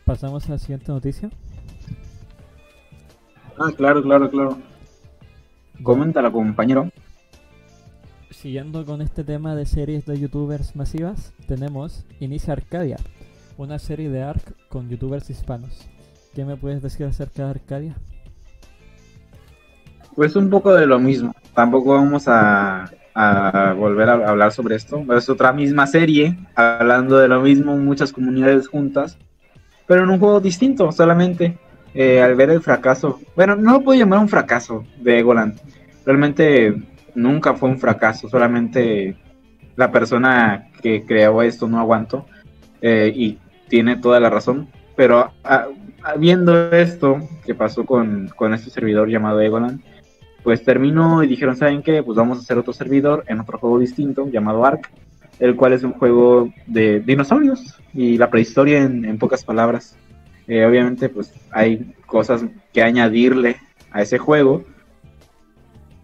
[0.04, 1.30] Pasamos a la siguiente noticia.
[3.58, 4.58] Ah, claro, claro, claro.
[5.82, 6.90] Coméntala, compañero.
[8.30, 12.96] Siguiendo con este tema de series de youtubers masivas, tenemos Inicia Arcadia,
[13.58, 15.86] una serie de ARC con youtubers hispanos.
[16.34, 17.96] ¿Qué me puedes decir acerca de Arcadia?
[20.14, 21.34] Pues un poco de lo mismo.
[21.54, 25.04] tampoco vamos a, a volver a hablar sobre esto.
[25.16, 29.18] Es otra misma serie, hablando de lo mismo, muchas comunidades juntas,
[29.86, 31.58] pero en un juego distinto, solamente
[31.94, 33.20] eh, al ver el fracaso.
[33.34, 35.58] Bueno, no lo puedo llamar un fracaso de Egoland.
[36.06, 36.74] Realmente
[37.14, 39.16] nunca fue un fracaso, solamente
[39.76, 42.26] la persona que creó esto no aguantó
[42.80, 43.38] eh, y
[43.68, 44.68] tiene toda la razón.
[44.96, 45.66] Pero ah,
[46.02, 49.80] ah, viendo esto que pasó con, con este servidor llamado Egoland,
[50.42, 52.02] pues terminó y dijeron, ¿saben qué?
[52.02, 54.90] Pues vamos a hacer otro servidor en otro juego distinto llamado Ark,
[55.38, 59.96] el cual es un juego de dinosaurios y la prehistoria en, pocas palabras.
[60.46, 63.56] Eh, obviamente pues hay cosas que añadirle
[63.90, 64.64] a ese juego,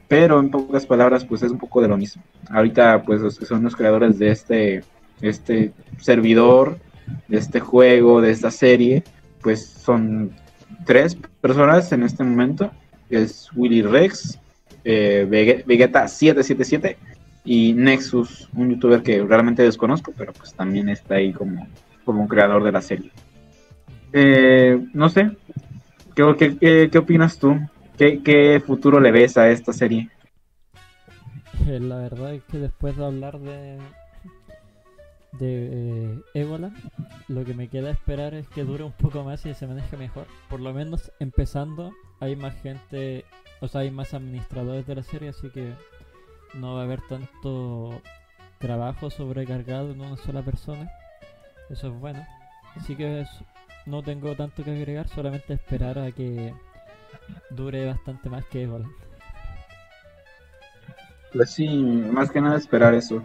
[0.08, 2.22] pero en pocas palabras pues es un poco de lo mismo.
[2.50, 4.84] Ahorita pues los que son los creadores de este,
[5.20, 6.78] este servidor,
[7.28, 9.04] de este juego, de esta serie,
[9.40, 10.32] pues son
[10.84, 12.70] tres personas en este momento
[13.10, 14.38] es Willy Rex,
[14.84, 16.96] eh, Vegeta 777
[17.44, 21.66] y Nexus, un youtuber que realmente desconozco, pero pues también está ahí como,
[22.04, 23.10] como un creador de la serie.
[24.12, 25.30] Eh, no sé,
[26.14, 27.58] ¿qué, qué, opinas tú?
[27.96, 30.10] ¿Qué, ¿Qué futuro le ves a esta serie?
[31.66, 33.78] La verdad es que después de hablar de,
[35.32, 36.72] de eh, Ébola,
[37.28, 40.26] lo que me queda esperar es que dure un poco más y se maneje mejor.
[40.48, 43.24] Por lo menos empezando, hay más gente,
[43.60, 45.72] o sea, hay más administradores de la serie, así que
[46.54, 48.00] no va a haber tanto
[48.58, 50.90] trabajo sobrecargado en una sola persona.
[51.68, 52.24] Eso es bueno.
[52.76, 53.24] Así que
[53.86, 56.52] no tengo tanto que agregar, solamente esperar a que
[57.50, 58.88] dure bastante más que Ébola.
[61.32, 63.22] Pues sí, más que nada esperar eso.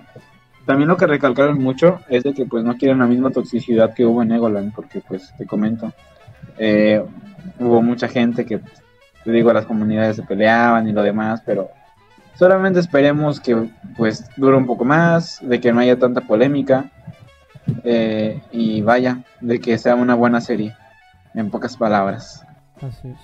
[0.66, 4.06] También lo que recalcaron mucho es de que pues no quieren la misma toxicidad que
[4.06, 5.92] hubo en Egoland, porque pues te comento,
[6.58, 7.04] eh,
[7.60, 8.60] hubo mucha gente que,
[9.24, 11.70] te digo, las comunidades se peleaban y lo demás, pero
[12.36, 16.90] solamente esperemos que pues dure un poco más, de que no haya tanta polémica
[17.84, 20.76] eh, y vaya, de que sea una buena serie,
[21.34, 22.46] en pocas palabras.
[22.82, 23.18] Así es.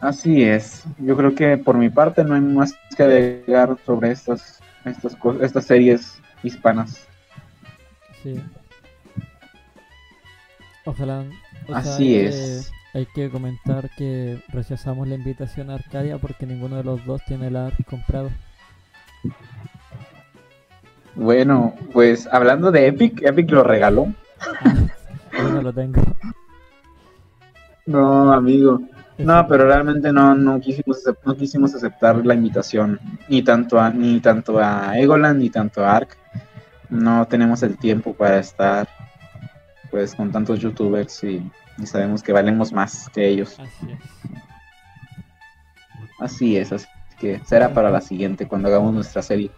[0.00, 0.84] Así es.
[0.98, 5.64] Yo creo que por mi parte no hay más que agregar sobre estas estas, estas
[5.64, 7.06] series hispanas.
[8.22, 8.40] Sí.
[10.84, 11.24] Ojalá.
[11.72, 12.72] Así es.
[12.94, 17.48] hay que comentar que rechazamos la invitación a Arcadia porque ninguno de los dos tiene
[17.48, 18.30] el ARC comprado.
[21.14, 24.12] Bueno, pues hablando de Epic, Epic lo regaló.
[25.32, 26.00] yo no lo tengo.
[27.86, 28.80] No, amigo.
[29.18, 34.18] No, pero realmente no, no, quisimos, no quisimos aceptar la invitación, ni tanto a, ni
[34.20, 36.16] tanto a Egoland ni tanto a Ark.
[36.88, 38.88] No tenemos el tiempo para estar
[39.90, 41.50] pues con tantos youtubers y,
[41.84, 43.58] sabemos que valemos más que ellos.
[43.58, 43.98] Así es.
[46.20, 46.86] Así es, así
[47.18, 49.50] que será para la siguiente, cuando hagamos nuestra serie.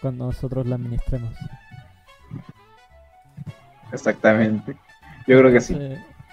[0.00, 1.34] Cuando nosotros la administremos.
[3.92, 4.76] Exactamente.
[5.26, 5.78] Yo creo que sí.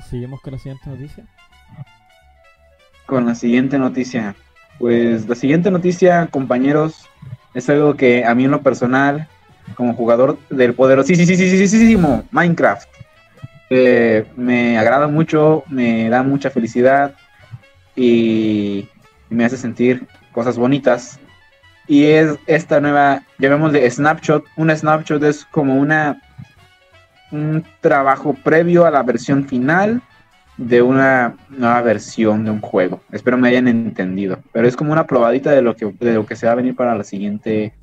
[0.09, 1.25] ¿Seguimos con la siguiente noticia?
[3.11, 4.37] con la siguiente noticia.
[4.79, 7.09] Pues la siguiente noticia, compañeros,
[7.53, 9.27] es algo que a mí en lo personal,
[9.75, 12.89] como jugador del poderosísimo Minecraft,
[13.69, 17.15] eh, me agrada mucho, me da mucha felicidad
[17.95, 18.87] y,
[19.29, 21.19] me hace sentir cosas bonitas.
[21.87, 24.43] Y es esta nueva, llamémosle Snapshot.
[24.57, 26.21] Una Snapshot es como una
[27.31, 30.01] un trabajo previo a la versión final
[30.57, 33.01] de una nueva versión de un juego.
[33.11, 34.39] Espero me hayan entendido.
[34.51, 36.75] Pero es como una probadita de lo que, de lo que se va a venir
[36.75, 37.73] para la siguiente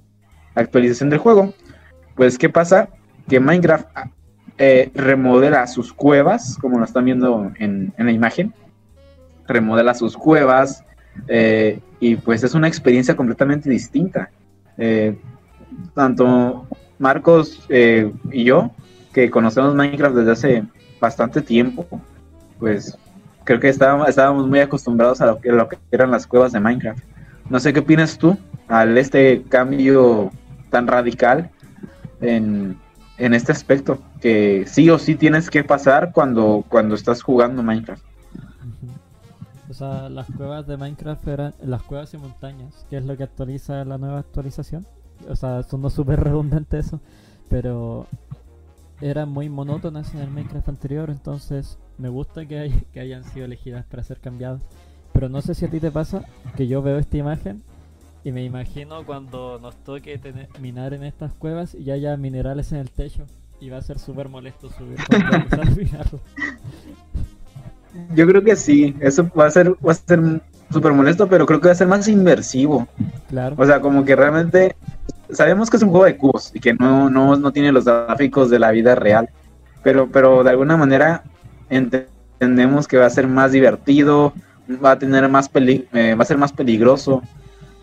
[0.55, 1.55] actualización del juego.
[2.19, 2.89] Pues, ¿qué pasa?
[3.29, 3.87] Que Minecraft
[4.59, 8.53] eh, remodela sus cuevas, como lo están viendo en, la imagen.
[9.47, 10.83] Remodela sus cuevas.
[11.29, 14.31] Eh, y pues es una experiencia completamente distinta.
[14.79, 15.17] Eh,
[15.95, 16.67] tanto
[16.99, 18.73] Marcos y yo,
[19.13, 20.65] que conocemos Minecraft desde hace
[21.01, 21.87] bastante tiempo,
[22.59, 22.99] pues
[23.45, 26.59] creo que estábamos, estábamos muy acostumbrados a lo, que, lo que eran las cuevas de
[26.59, 27.05] Minecraft.
[27.49, 30.33] No sé qué opinas tú al este cambio
[30.71, 31.53] tan radical
[32.21, 32.79] en,
[33.19, 38.03] este aspecto, que sí o sí tienes que pasar cuando, cuando estás jugando Minecraft.
[39.69, 43.25] O sea, las cuevas de Minecraft eran las cuevas y montañas, que es lo que
[43.25, 44.87] actualiza la nueva actualización.
[45.29, 47.01] O sea, son súper redundante eso,
[47.49, 48.07] pero
[49.01, 53.85] eran muy monótonas en el Minecraft anterior, entonces me gusta que, que hayan sido elegidas
[53.87, 54.63] para ser cambiadas.
[55.13, 56.23] Pero no sé si a ti te pasa
[56.57, 57.63] que yo veo esta imagen
[58.25, 62.79] y me imagino cuando nos toque tener, minar en estas cuevas y haya minerales en
[62.79, 63.25] el techo
[63.61, 64.99] y va a ser súper molesto subir
[68.15, 70.21] Yo creo que sí, eso va a ser, va a ser
[70.71, 72.87] súper molesto, pero creo que va a ser más inmersivo.
[73.29, 73.57] Claro.
[73.59, 74.77] O sea, como que realmente
[75.31, 78.51] sabemos que es un juego de cubos y que no, no, no tiene los gráficos
[78.51, 79.31] de la vida real,
[79.83, 81.25] pero, pero de alguna manera
[81.71, 84.33] entendemos que va a ser más divertido,
[84.85, 87.23] va a tener más peli eh, va a ser más peligroso,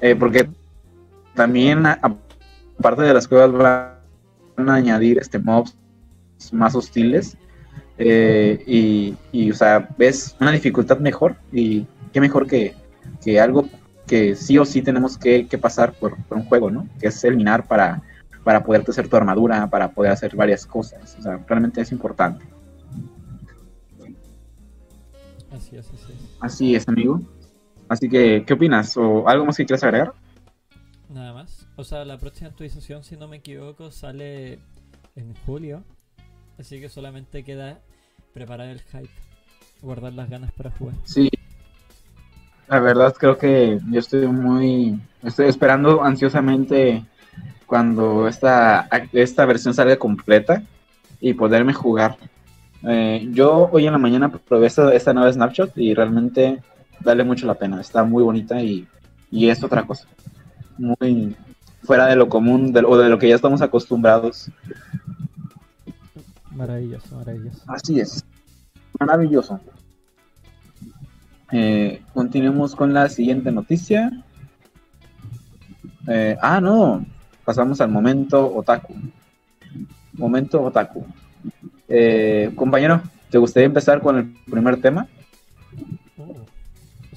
[0.01, 0.49] eh, porque
[1.33, 3.51] también aparte de las cuevas
[4.55, 5.75] van a añadir este mobs
[6.51, 7.37] más hostiles
[7.97, 12.75] eh, y, y, o sea, ves una dificultad mejor y qué mejor que,
[13.23, 13.67] que algo
[14.05, 16.87] que sí o sí tenemos que, que pasar por, por, un juego, ¿no?
[16.99, 18.01] Que es eliminar para,
[18.43, 21.15] para poder hacer tu armadura, para poder hacer varias cosas.
[21.17, 22.45] O sea, realmente es importante.
[25.51, 26.37] Así es, así es.
[26.41, 27.21] Así es, amigo.
[27.87, 28.97] Así que, ¿qué opinas?
[28.97, 30.13] ¿O algo más que quieras agregar?
[31.09, 31.67] Nada más.
[31.75, 34.59] O sea, la próxima actualización, si no me equivoco, sale
[35.15, 35.83] en julio.
[36.59, 37.79] Así que solamente queda
[38.33, 39.09] preparar el hype,
[39.81, 40.95] guardar las ganas para jugar.
[41.03, 41.29] Sí.
[42.67, 44.99] La verdad creo que yo estoy muy...
[45.23, 47.05] Estoy esperando ansiosamente
[47.65, 50.63] cuando esta, esta versión salga completa
[51.19, 52.17] y poderme jugar.
[52.87, 56.61] Eh, yo hoy en la mañana probé esta, esta, nueva Snapshot y realmente
[57.01, 57.81] vale mucho la pena.
[57.81, 58.87] Está muy bonita y,
[59.31, 60.07] y es otra cosa.
[60.77, 61.35] Muy
[61.83, 64.49] fuera de lo común de, o de lo que ya estamos acostumbrados.
[66.51, 67.61] Maravilloso, maravilloso.
[67.67, 68.25] Así es.
[68.99, 69.59] Maravilloso.
[71.51, 74.11] Eh, continuemos con la siguiente noticia.
[76.07, 77.05] Eh, ah, no.
[77.43, 78.95] Pasamos al momento otaku.
[80.13, 81.05] Momento otaku.
[81.87, 85.07] Eh, compañero, ¿te gustaría empezar con el primer tema?
[86.17, 86.45] Oh,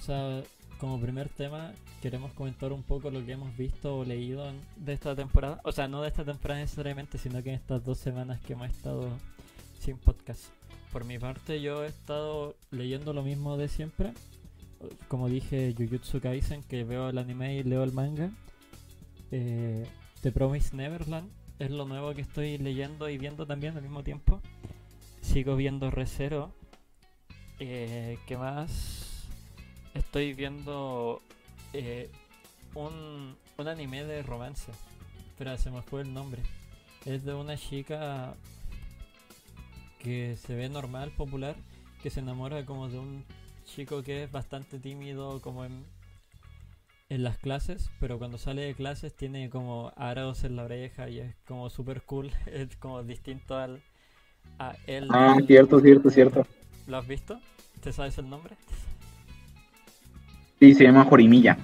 [0.09, 0.43] sea,
[0.81, 5.15] como primer tema, queremos comentar un poco lo que hemos visto o leído de esta
[5.15, 5.61] temporada.
[5.65, 8.71] O sea, no de esta temporada necesariamente, sino que en estas dos semanas que hemos
[8.71, 9.09] estado
[9.79, 10.47] sin podcast.
[10.93, 14.13] Por mi parte, yo he estado leyendo lo mismo de siempre.
[15.09, 18.31] Como dije, Jujutsu Kaisen, que veo el anime y leo el manga.
[19.31, 19.87] Eh,
[20.23, 24.41] The Promise Neverland es lo nuevo que estoy leyendo y viendo también al mismo tiempo.
[25.21, 26.55] Sigo viendo Recero.
[27.59, 28.98] Eh, ¿Qué más?
[29.99, 31.21] Estoy viendo
[31.73, 32.09] eh,
[32.75, 34.71] un, un anime de romance.
[35.37, 36.41] Pero se me fue el nombre.
[37.05, 38.35] Es de una chica
[39.99, 41.57] que se ve normal, popular,
[42.03, 43.25] que se enamora como de un
[43.65, 45.85] chico que es bastante tímido como en,
[47.09, 51.19] en las clases, pero cuando sale de clases tiene como aros en la oreja y
[51.19, 53.83] es como super cool, es como distinto al
[54.61, 55.09] a él.
[55.11, 56.47] Ah, cierto, cierto, cierto.
[56.87, 57.41] ¿Lo has visto?
[57.83, 58.57] ¿Te sabes el nombre?
[60.61, 61.57] Sí, se llama Jorimilla.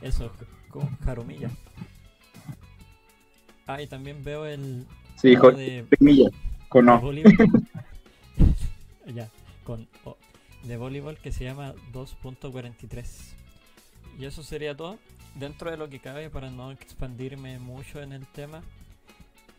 [0.00, 0.32] Eso,
[0.70, 1.50] con Jarumilla.
[3.66, 4.86] Ah, y también veo el...
[5.16, 6.30] Sí, Jorimilla,
[6.68, 7.12] con O.
[9.14, 9.28] ya,
[9.64, 10.16] con o,
[10.62, 13.04] de voleibol que se llama 2.43.
[14.18, 14.98] Y eso sería todo.
[15.34, 18.62] Dentro de lo que cabe, para no expandirme mucho en el tema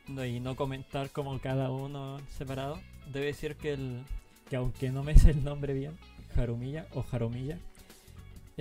[0.07, 2.79] y no comentar como cada uno separado,
[3.13, 4.03] debe decir que, el,
[4.49, 5.91] que aunque no me sé el nombre bien,
[6.35, 7.57] Jarumilla o Jarumilla,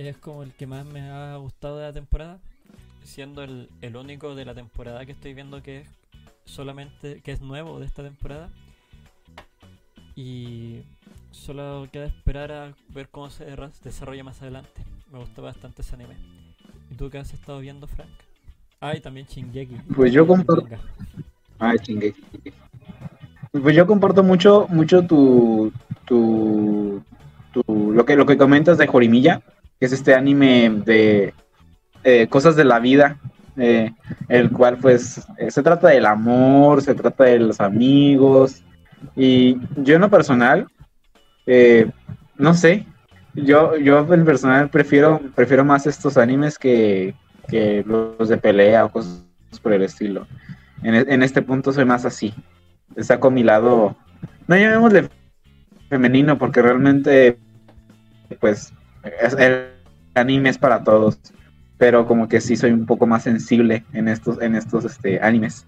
[0.07, 2.39] es como el que más me ha gustado de la temporada,
[3.03, 5.89] siendo el, el único de la temporada que estoy viendo que es
[6.45, 8.49] solamente que es nuevo de esta temporada.
[10.15, 10.81] Y
[11.31, 13.45] solo queda esperar a ver cómo se
[13.83, 14.83] desarrolla más adelante.
[15.11, 16.15] Me gustó bastante ese anime.
[16.91, 18.09] ¿Y tú qué has estado viendo, Frank?
[18.81, 19.75] Ah, y también Shingeki.
[19.95, 20.67] Pues yo comparto.
[21.59, 22.21] Ah, Shingeki.
[23.51, 25.71] Pues yo comparto mucho, mucho tu,
[26.05, 27.01] tu,
[27.51, 29.41] tu, lo que, lo que comentas de Jorimilla,
[29.79, 31.33] que es este anime de
[32.03, 33.17] eh, cosas de la vida,
[33.57, 33.91] eh,
[34.27, 38.63] el cual pues eh, se trata del amor, se trata de los amigos,
[39.15, 40.67] y yo en lo personal,
[42.37, 42.85] no sé,
[43.33, 47.15] yo, yo en personal prefiero, prefiero más estos animes que,
[47.47, 49.23] que los de pelea o cosas
[49.63, 50.27] por el estilo.
[50.83, 52.33] En, en este punto soy más así.
[52.97, 53.95] Saco mi lado,
[54.47, 55.09] no llamémosle
[55.89, 57.39] femenino porque realmente
[58.39, 58.73] pues
[59.37, 59.69] el
[60.15, 61.19] anime es para todos
[61.79, 65.65] pero como que sí soy un poco más sensible en estos, en estos este, animes.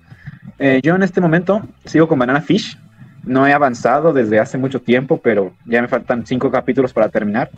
[0.59, 2.77] Eh, yo en este momento sigo con Banana Fish.
[3.23, 7.49] No he avanzado desde hace mucho tiempo, pero ya me faltan cinco capítulos para terminar.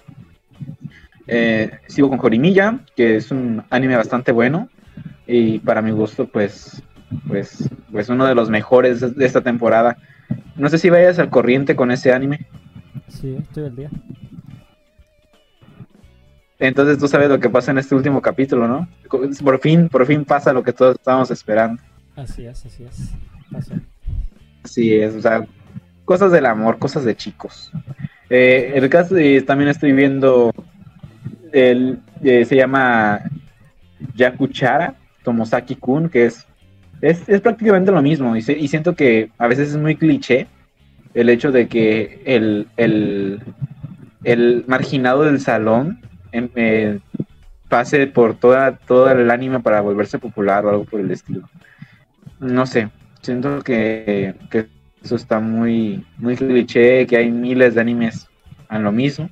[1.25, 4.69] Eh, sigo con Jorimilla, que es un anime bastante bueno
[5.25, 6.83] y para mi gusto, pues,
[7.27, 9.97] pues, pues uno de los mejores de esta temporada.
[10.55, 12.45] No sé si vayas al corriente con ese anime.
[13.07, 13.89] Sí, estoy al día.
[16.65, 18.87] Entonces tú sabes lo que pasa en este último capítulo, ¿no?
[19.43, 21.81] Por fin, por fin pasa lo que todos estábamos esperando.
[22.15, 23.11] Así es, así es.
[24.63, 25.45] Así es, o sea,
[26.05, 27.69] cosas del amor, cosas de chicos.
[28.29, 30.53] Eh, el caso, también estoy viendo
[31.51, 33.19] él eh, se llama
[34.15, 34.95] Yakuchara
[35.25, 36.47] Tomosaki Kun, que es,
[37.01, 38.37] es, es prácticamente lo mismo.
[38.37, 40.47] Y, se- y siento que a veces es muy cliché
[41.13, 43.41] el hecho de que el, el,
[44.23, 45.99] el marginado del salón
[46.33, 46.99] eh,
[47.69, 51.49] pase por toda, todo el anime para volverse popular o algo por el estilo.
[52.39, 52.89] No sé,
[53.21, 54.67] siento que, que
[55.03, 58.27] eso está muy, muy cliché, que hay miles de animes
[58.67, 59.29] a lo mismo.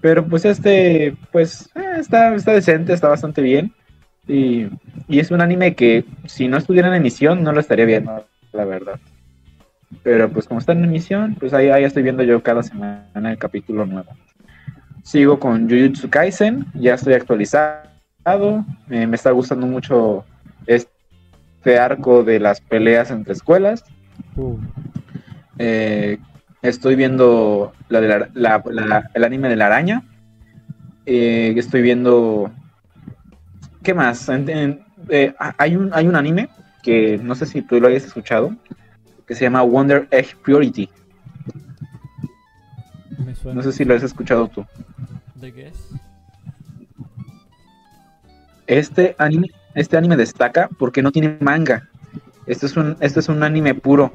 [0.00, 3.72] Pero pues este, pues eh, está, está decente, está bastante bien.
[4.26, 4.68] Y,
[5.08, 8.64] y es un anime que si no estuviera en emisión no lo estaría viendo, la
[8.64, 9.00] verdad.
[10.02, 13.38] Pero pues como está en emisión, pues ahí, ahí estoy viendo yo cada semana el
[13.38, 14.12] capítulo nuevo.
[15.08, 17.88] Sigo con Jujutsu Kaisen, ya estoy actualizado.
[18.90, 20.22] eh, me está gustando mucho
[20.66, 23.82] este arco de las peleas entre escuelas.
[24.36, 24.58] Uh,
[25.60, 26.18] Eh,
[26.60, 30.02] estoy viendo la de la- la- la- el anime de la araña.
[31.06, 32.50] Eh, estoy viendo.
[33.82, 34.28] ¿Qué más?
[34.28, 36.50] En- en- eh, hay, un, hay un anime
[36.82, 38.54] que no sé si tú lo hayas escuchado,
[39.26, 40.90] que se llama Wonder Egg Purity.
[43.24, 43.56] Me suena.
[43.56, 44.64] No sé si lo has escuchado tú.
[45.34, 45.88] ¿De qué es?
[48.66, 51.88] Este anime, este anime destaca porque no tiene manga.
[52.46, 54.12] Este es un, este es un anime puro.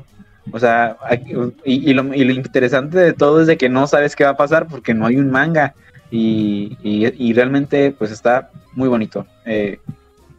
[0.51, 1.33] O sea, aquí-
[1.63, 4.31] y, y lo, y lo interesante de todo es de que no sabes qué va
[4.31, 5.73] a pasar porque no hay un manga.
[6.11, 9.25] Y, y- y realmente, pues está muy bonito.
[9.45, 9.79] Eh,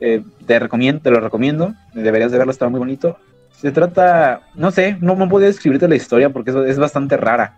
[0.00, 1.74] eh, te recomiendo, te lo recomiendo.
[1.94, 3.18] Deberías de verlo, está muy bonito.
[3.52, 7.56] Se trata, no sé, no, no podía describirte la historia porque eso es bastante rara.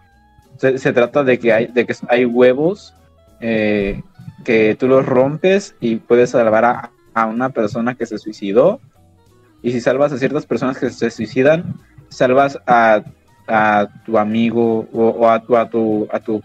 [0.59, 2.95] Se, trata de que hay, de que hay huevos
[3.41, 4.03] eh,
[4.45, 8.81] que tú los rompes y puedes salvar a, a una persona que se suicidó.
[9.63, 11.75] Y si salvas a ciertas personas que se suicidan,
[12.09, 13.03] salvas a,
[13.49, 16.43] a tu amigo o, o a, tu, a, tu, a, tu,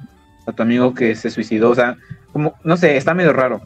[0.48, 1.70] a tu amigo que se suicidó.
[1.70, 1.98] O sea,
[2.32, 3.62] como, no sé, está medio raro.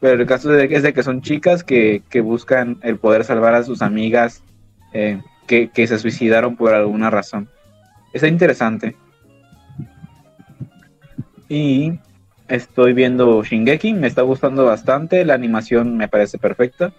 [0.00, 3.54] Pero el caso de, es de que son chicas que, que buscan el poder salvar
[3.54, 4.42] a sus amigas
[4.92, 7.48] eh, que, que se suicidaron por alguna razón.
[8.12, 8.96] Está interesante.
[11.48, 11.98] Y
[12.48, 16.92] estoy viendo Shingeki, me está gustando bastante, la animación me parece perfecta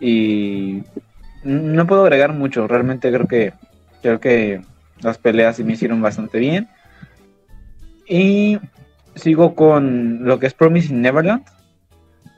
[0.00, 0.82] y
[1.44, 3.52] no puedo agregar mucho, realmente creo que
[4.02, 4.60] creo que
[5.00, 6.68] las peleas sí me hicieron bastante bien.
[8.08, 8.58] Y
[9.14, 11.44] sigo con lo que es Promising Neverland,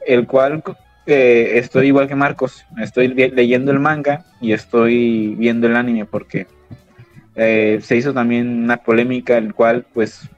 [0.07, 0.63] el cual
[1.07, 6.05] eh, estoy igual que Marcos, estoy le- leyendo el manga y estoy viendo el anime
[6.07, 6.47] porque
[7.35, 10.29] eh, se hizo también una polémica, el cual pues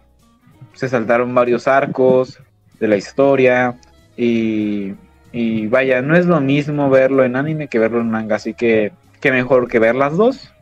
[0.81, 2.41] se saltaron varios arcos
[2.79, 3.77] de la historia
[4.17, 4.95] y,
[5.31, 8.91] y vaya, no es lo mismo verlo en anime que verlo en manga, así que
[9.21, 10.55] qué mejor que ver las dos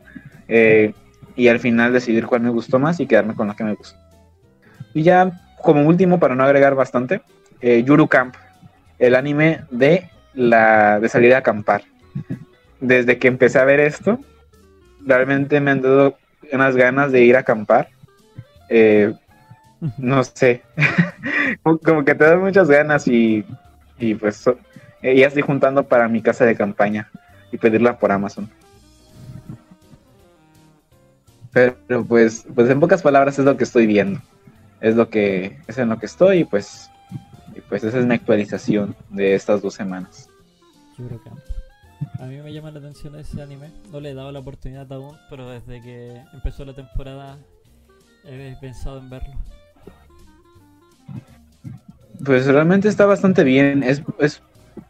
[0.49, 0.93] eh,
[1.37, 3.97] y al final decidir cuál me gustó más y quedarme con la que me gustó.
[4.93, 7.21] Y ya como último, para no agregar bastante,
[7.61, 8.35] eh, Yuru Camp,
[8.97, 11.83] el anime de la de salir a acampar.
[12.81, 14.19] Desde que empecé a ver esto,
[15.05, 16.17] realmente me han dado
[16.51, 17.87] unas ganas de ir a acampar.
[18.67, 19.13] Eh,
[19.97, 20.63] no sé,
[21.63, 23.45] como, que te dan muchas ganas y,
[23.97, 24.45] y pues
[25.01, 27.09] eh, ya estoy juntando para mi casa de campaña
[27.51, 28.49] y pedirla por Amazon.
[31.51, 34.21] Pero pues, pues en pocas palabras es lo que estoy viendo.
[34.81, 36.89] Es lo que es en lo que estoy y pues,
[37.55, 40.29] y pues esa es mi actualización de estas dos semanas.
[42.19, 43.71] A mí me llama la atención ese anime.
[43.91, 47.37] No le he dado la oportunidad aún, pero desde que empezó la temporada
[48.25, 49.33] he pensado en verlo.
[52.23, 53.83] Pues realmente está bastante bien.
[53.83, 54.41] Es, es,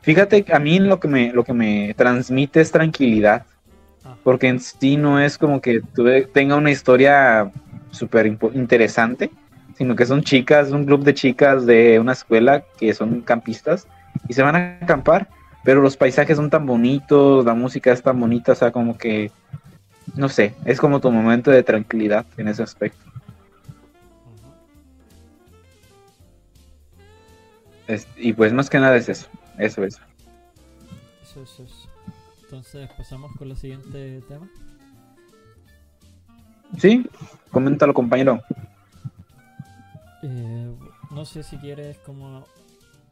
[0.02, 3.46] fíjate a mí lo que me, lo que me transmite es tranquilidad.
[4.04, 4.16] Ah.
[4.24, 7.52] Porque en sí no es como que tuve- tenga una historia
[7.92, 9.30] súper interesante,
[9.78, 13.88] sino que son chicas, un club de chicas de una escuela que son campistas
[14.28, 15.28] y se van a acampar,
[15.64, 19.32] pero los paisajes son tan bonitos, la música es tan bonita, o sea, como que,
[20.16, 23.00] no sé, es como tu momento de tranquilidad en ese aspecto.
[27.90, 30.00] Es- y pues más que nada es eso, eso es.
[31.24, 31.90] Eso, eso, eso.
[32.44, 34.48] Entonces pasamos con el siguiente tema.
[36.78, 37.04] Sí,
[37.52, 38.42] coméntalo compañero.
[40.22, 40.72] Eh,
[41.10, 42.46] no sé si quieres como...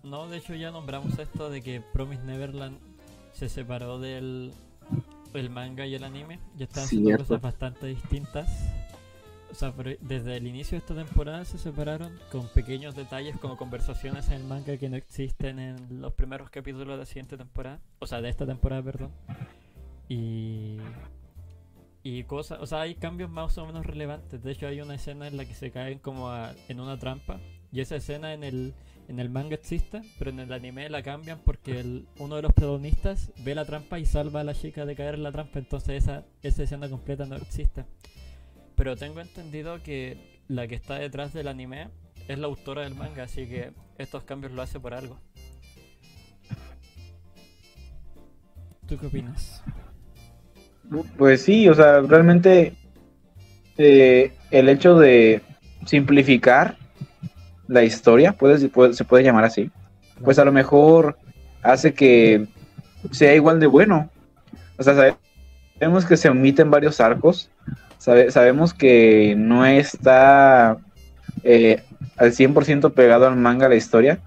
[0.03, 2.77] No, de hecho ya nombramos esto de que Promise Neverland
[3.33, 4.53] se separó del
[5.33, 6.39] el manga y el anime.
[6.55, 8.47] Ya están haciendo cosas bastante distintas.
[9.57, 14.33] Sea, desde el inicio de esta temporada se separaron con pequeños detalles como conversaciones en
[14.33, 17.79] el manga que no existen en los primeros capítulos de la siguiente temporada.
[17.97, 19.11] O sea, de esta temporada, perdón.
[20.09, 20.77] Y...
[22.03, 24.43] Y cosas, o sea, hay cambios más o menos relevantes.
[24.43, 26.31] De hecho, hay una escena en la que se caen como
[26.69, 27.39] en una trampa
[27.71, 28.75] Y esa escena en el,
[29.07, 33.31] en el manga existe, pero en el anime la cambian porque uno de los protagonistas
[33.43, 36.25] ve la trampa y salva a la chica de caer en la trampa, entonces esa,
[36.43, 37.85] esa escena completa no existe.
[38.77, 41.89] Pero tengo entendido que la que está detrás del anime
[42.27, 45.19] es la autora del manga, así que estos cambios lo hace por algo.
[48.87, 49.63] ¿Tú qué opinas?
[51.17, 52.75] Pues sí, o sea, realmente
[53.77, 55.41] eh, el hecho de
[55.85, 56.77] simplificar
[57.67, 59.71] la historia, puede, se puede llamar así,
[60.23, 61.17] pues a lo mejor
[61.63, 62.47] hace que
[63.11, 64.09] sea igual de bueno.
[64.77, 65.15] O sea,
[65.79, 67.49] sabemos que se omiten varios arcos,
[67.97, 70.77] sabemos que no está
[71.43, 71.81] eh,
[72.17, 74.19] al 100% pegado al manga la historia,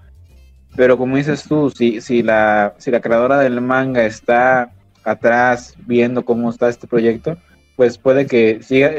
[0.75, 4.71] pero como dices tú, si, si, la, si la creadora del manga está
[5.03, 7.37] atrás viendo cómo está este proyecto,
[7.75, 8.91] pues puede que siga,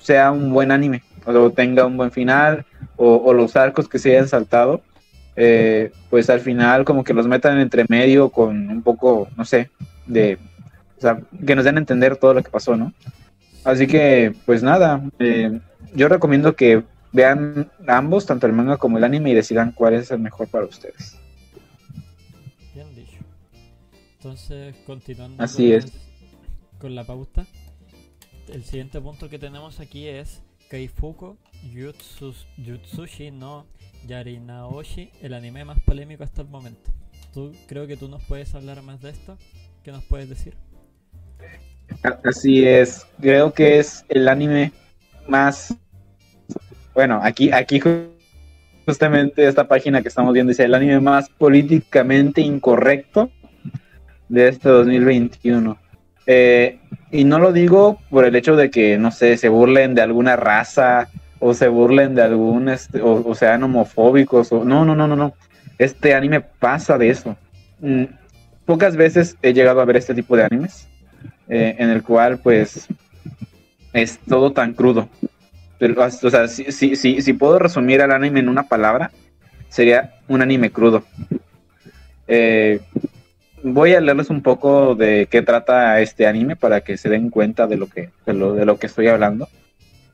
[0.00, 2.64] sea un buen anime, o tenga un buen final,
[2.96, 4.82] o, los arcos que se hayan saltado,
[5.36, 9.70] eh, pues al final como que los metan entre medio con un poco, no sé,
[10.06, 10.38] de,
[10.96, 12.92] o sea, que nos den a entender todo lo que pasó, ¿no?
[13.64, 15.60] Así que, pues nada, eh,
[15.94, 20.10] yo recomiendo que vean ambos, tanto el manga como el anime, y decidan cuál es
[20.10, 21.18] el mejor para ustedes.
[22.74, 23.18] Bien dicho.
[24.18, 25.92] Entonces, continuando Así con, es.
[26.78, 27.46] con la pauta,
[28.52, 31.38] el siguiente punto que tenemos aquí es Kaifuko
[31.72, 33.66] Yutsushi no
[34.06, 36.90] Yarinaoshi, el anime más polémico hasta el momento.
[37.32, 39.38] ¿Tú, creo que tú nos puedes hablar más de esto.
[39.82, 40.54] ¿Qué nos puedes decir?
[42.24, 44.72] Así es, creo que es el anime
[45.26, 45.74] más
[46.94, 47.80] bueno, aquí, aquí
[48.86, 53.30] justamente esta página que estamos viendo dice el anime más políticamente incorrecto
[54.28, 55.76] de este 2021.
[56.26, 56.78] Eh,
[57.10, 60.36] y no lo digo por el hecho de que, no sé, se burlen de alguna
[60.36, 61.08] raza
[61.40, 64.52] o se burlen de algún, este, o, sean homofóbicos.
[64.52, 65.34] O, no, no, no, no, no.
[65.78, 67.36] Este anime pasa de eso.
[67.80, 68.04] Mm,
[68.64, 70.88] pocas veces he llegado a ver este tipo de animes
[71.48, 72.86] eh, en el cual, pues,
[73.92, 75.08] es todo tan crudo
[76.22, 79.10] o sea, si, puedo resumir al anime en una palabra,
[79.68, 81.04] sería un anime crudo.
[82.26, 82.80] Eh,
[83.62, 87.66] voy a leerles un poco de qué trata este anime para que se den cuenta
[87.66, 89.48] de lo que, de lo, de lo que estoy hablando.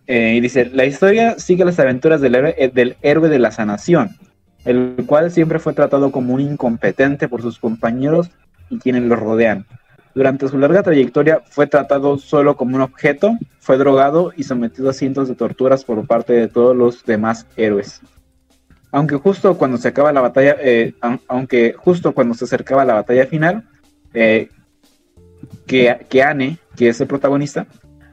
[0.06, 4.16] Eh, y dice, la historia sigue las aventuras del héroe de la sanación,
[4.64, 8.30] el cual siempre fue tratado como un incompetente por sus compañeros
[8.70, 9.66] y quienes lo rodean.
[10.14, 14.92] Durante su larga trayectoria fue tratado solo como un objeto, fue drogado y sometido a
[14.92, 18.00] cientos de torturas por parte de todos los demás héroes.
[18.90, 20.94] Aunque justo cuando se acaba la batalla, eh,
[21.28, 23.68] aunque justo cuando se acercaba la batalla final,
[24.12, 24.48] eh,
[25.66, 27.66] que, que Anne, que es el protagonista,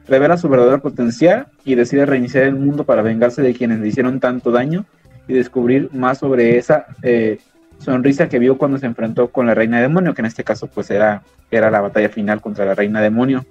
[0.06, 4.20] revela su verdadero potencial y decide reiniciar el mundo para vengarse de quienes le hicieron
[4.20, 4.86] tanto daño
[5.26, 7.38] y descubrir más sobre esa eh,
[7.78, 10.90] sonrisa que vio cuando se enfrentó con la reina demonio, que en este caso pues
[10.90, 13.44] era, era la batalla final contra la reina demonio.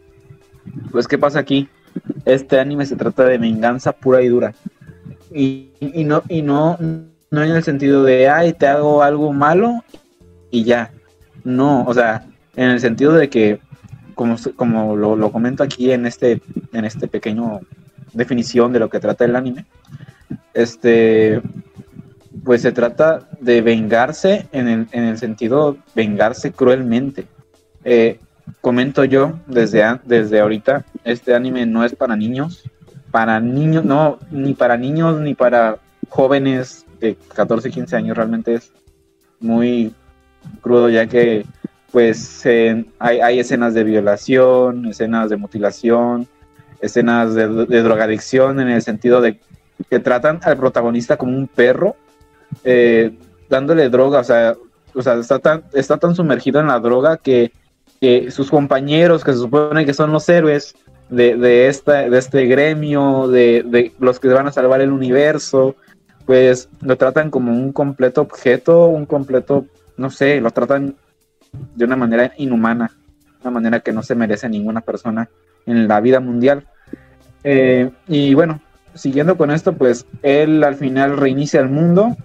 [0.91, 1.69] Pues ¿qué pasa aquí?
[2.25, 4.53] Este anime se trata de venganza pura y dura.
[5.33, 5.71] Y,
[6.05, 6.77] no, y no,
[7.31, 9.83] no en el sentido de, ay, te hago algo malo
[10.51, 10.91] y ya.
[11.43, 12.25] No, o sea,
[12.55, 13.59] en el sentido de que,
[14.15, 16.41] como, como lo, lo comento aquí en este,
[16.73, 17.61] en este pequeño
[18.13, 19.65] definición de lo que trata el anime,
[20.53, 21.41] este,
[22.47, 27.27] pues se trata de vengarse en el, en el sentido vengarse cruelmente.
[27.83, 28.21] Eh,
[28.61, 32.63] comento yo desde, desde ahorita, este anime no es para niños,
[33.11, 38.71] para niños, no, ni para niños ni para jóvenes de 14, 15 años, realmente es
[39.41, 39.93] muy
[40.61, 41.45] crudo ya que
[41.91, 46.29] pues hay, hay, escenas de violación, escenas de mutilación,
[46.79, 49.37] escenas de drogadicción en el sentido de
[49.89, 51.97] que tratan al protagonista como un perro
[52.63, 53.17] eh,
[53.49, 54.55] dándole droga, o sea,
[54.93, 57.51] o sea está, tan, está tan sumergido en la droga que,
[58.29, 60.75] sus compañeros, que se supone que son los héroes
[61.09, 65.75] de, de, esta, de este gremio, de, de, los que van a salvar el universo,
[66.25, 69.65] pues lo tratan como un completo objeto, un completo,
[69.95, 70.95] no sé, lo tratan
[71.75, 72.91] de una manera inhumana,
[73.41, 75.29] una manera que no se merece ninguna persona
[75.65, 76.67] en la vida mundial.
[77.43, 78.61] Eh, y bueno,
[78.93, 82.15] siguiendo con esto, pues él al final reinicia el mundo,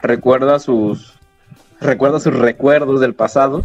[0.00, 1.18] recuerda sus,
[1.80, 3.64] recuerda sus recuerdos del pasado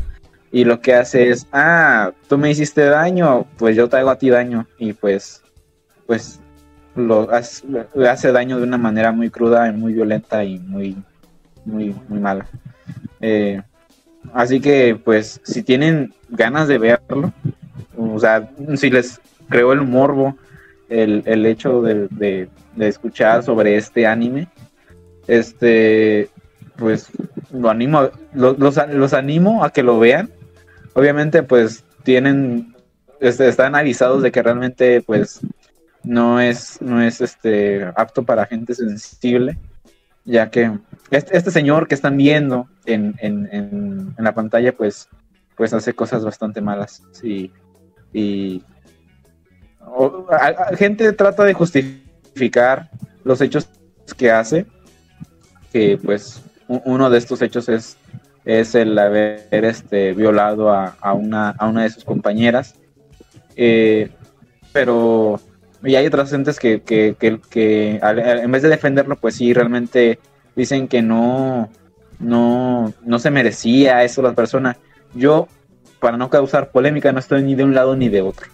[0.51, 4.17] y lo que hace es, ah, tú me hiciste daño, pues yo te hago a
[4.17, 5.41] ti daño y pues,
[6.05, 6.39] pues
[6.95, 10.95] lo hace, daño de una manera muy cruda y muy violenta y muy,
[11.65, 12.45] muy, muy mala.
[13.19, 13.61] Eh,
[14.31, 17.33] así que, pues, si tienen ganas de verlo,
[17.97, 19.19] o sea, si les
[19.49, 20.37] creó el morbo
[20.87, 24.47] el, el hecho de, de escuchar sobre este anime,
[25.27, 26.29] este,
[26.75, 27.09] pues
[27.51, 30.29] lo animo, los, los animo a que lo vean.
[30.93, 32.75] Obviamente, pues tienen,
[33.19, 35.41] este, están avisados de que realmente, pues,
[36.03, 39.57] no es, no es este, apto para gente sensible,
[40.25, 40.77] ya que
[41.11, 45.07] este, este señor que están viendo en, en, en, la pantalla, pues,
[45.55, 47.03] pues hace cosas bastante malas.
[47.23, 47.51] Y,
[48.11, 48.63] y
[50.77, 52.89] gente trata de justificar
[53.23, 53.69] los hechos
[54.17, 54.65] que hace,
[55.73, 57.97] que pues uno de estos hechos es,
[58.45, 62.75] es el haber este, violado a, una, a una de sus compañeras.
[63.55, 64.09] Eh,
[64.71, 65.39] pero
[65.83, 70.19] y hay otras gentes que, que, que, que en vez de defenderlo, pues sí, realmente
[70.55, 71.69] dicen que no,
[72.19, 74.77] no, no se merecía eso la persona.
[75.13, 75.47] Yo,
[75.99, 78.47] para no causar polémica, no estoy ni de un lado ni de otro.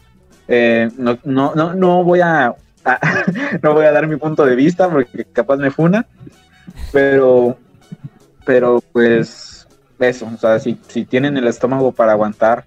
[0.48, 2.56] Eh, no, no, no, no voy a,
[3.62, 6.08] no voy a dar mi punto de vista porque capaz me funa,
[6.92, 7.58] pero
[8.46, 9.68] pero pues
[10.00, 12.66] eso, o sea, si, si tienen el estómago para aguantar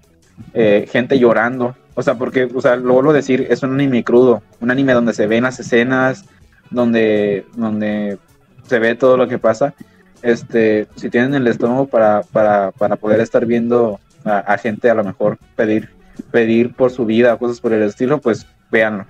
[0.55, 4.05] eh, gente llorando, o sea, porque, o sea, lo vuelvo a decir, es un anime
[4.05, 6.25] crudo, un anime donde se ven las escenas,
[6.71, 8.19] donde, donde
[8.67, 9.75] se ve todo lo que pasa,
[10.23, 15.03] este, si tienen el estómago para, para, para poder estar viendo a, gente a lo
[15.03, 15.91] mejor pedir,
[16.31, 19.05] pedir por su vida cosas por el estilo, pues véanlo.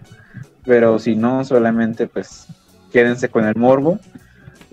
[0.65, 2.47] Pero si no, solamente pues
[2.93, 3.99] quédense con el morbo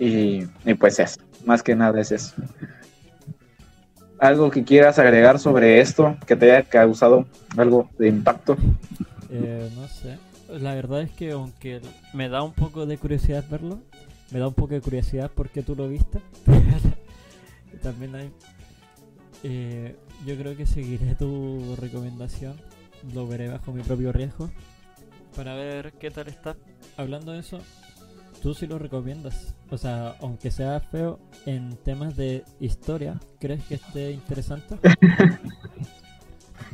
[0.00, 2.34] y, pues eso más que nada es eso.
[4.18, 8.56] ¿Algo que quieras agregar sobre esto que te haya causado algo de impacto?
[9.30, 10.18] Eh, no sé.
[10.48, 11.80] La verdad es que aunque
[12.12, 13.80] me da un poco de curiosidad verlo,
[14.30, 16.20] me da un poco de curiosidad porque tú lo viste.
[17.82, 18.30] También hay...
[19.42, 19.96] Eh,
[20.26, 22.56] yo creo que seguiré tu recomendación.
[23.14, 24.50] Lo veré bajo mi propio riesgo.
[25.34, 26.56] Para ver qué tal está.
[26.98, 27.60] Hablando de eso,
[28.40, 29.54] tú sí lo recomiendas.
[29.70, 34.76] O sea, aunque sea feo en temas de historia, ¿crees que esté interesante?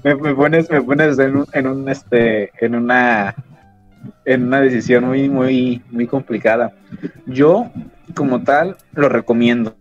[0.05, 3.35] me, pones, me pones en un, en un este, en una,
[4.25, 6.73] en una decisión muy, muy, muy complicada.
[7.27, 7.71] Yo,
[8.15, 9.77] como tal, lo recomiendo.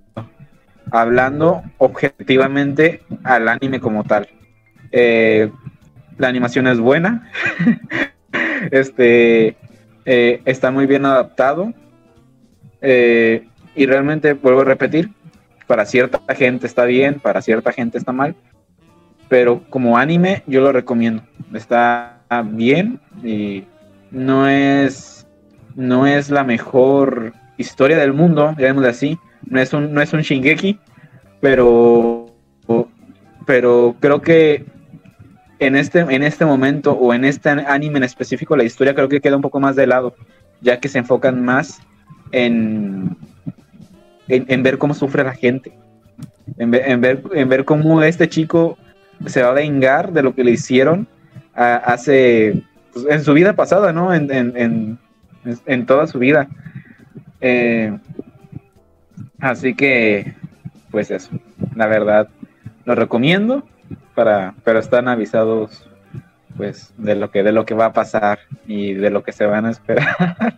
[0.91, 4.27] Hablando objetivamente al anime como tal.
[4.91, 5.51] Eh,
[6.17, 7.29] la animación es buena.
[8.71, 9.57] este
[10.05, 11.73] eh, está muy bien adaptado.
[12.81, 15.09] Eh, y realmente, vuelvo a repetir,
[15.67, 18.35] para cierta gente está bien, para cierta gente está mal.
[19.27, 21.23] Pero como anime, yo lo recomiendo.
[21.53, 23.63] Está bien y
[24.11, 25.27] no es,
[25.75, 29.17] no es la mejor historia del mundo, digamos así.
[29.47, 30.79] No es un, no es un Shingeki,
[31.39, 32.27] pero,
[33.45, 34.65] pero creo que
[35.59, 39.21] en este, en este momento o en este anime en específico, la historia creo que
[39.21, 40.15] queda un poco más de lado,
[40.61, 41.81] ya que se enfocan más
[42.31, 43.15] en,
[44.27, 45.73] en, ver cómo sufre la gente,
[46.57, 48.77] en ver, en, ver, cómo este chico
[49.25, 51.07] se va a vengar de lo que le hicieron
[51.53, 52.63] hace,
[52.93, 54.13] pues, en su vida pasada, ¿no?
[54.13, 54.99] En, en,
[55.65, 56.47] en toda su vida.
[57.41, 57.95] Eh,
[59.39, 60.33] así que,
[60.91, 61.29] pues eso,
[61.75, 62.27] la verdad,
[62.85, 63.63] lo recomiendo
[64.15, 65.87] para, pero están avisados
[66.57, 69.45] pues de lo que de lo que va a pasar y de lo que se
[69.45, 70.57] van a esperar.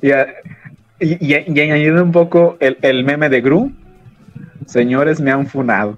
[0.02, 0.12] y,
[1.32, 3.72] añadiendo un poco el, el, meme de Gru,
[4.66, 5.96] señores me han funado.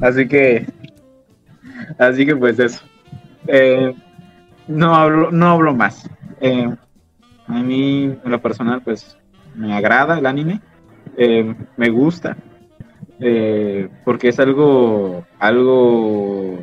[0.00, 0.66] Así que
[1.98, 2.84] así que pues eso.
[3.46, 3.94] Eh,
[4.66, 6.08] no hablo, no hablo más.
[6.40, 6.70] Eh,
[7.46, 9.16] a mí, en lo personal, pues
[9.54, 10.60] me agrada el anime.
[11.16, 12.36] Eh, me gusta.
[13.20, 16.58] Eh, porque es algo, algo,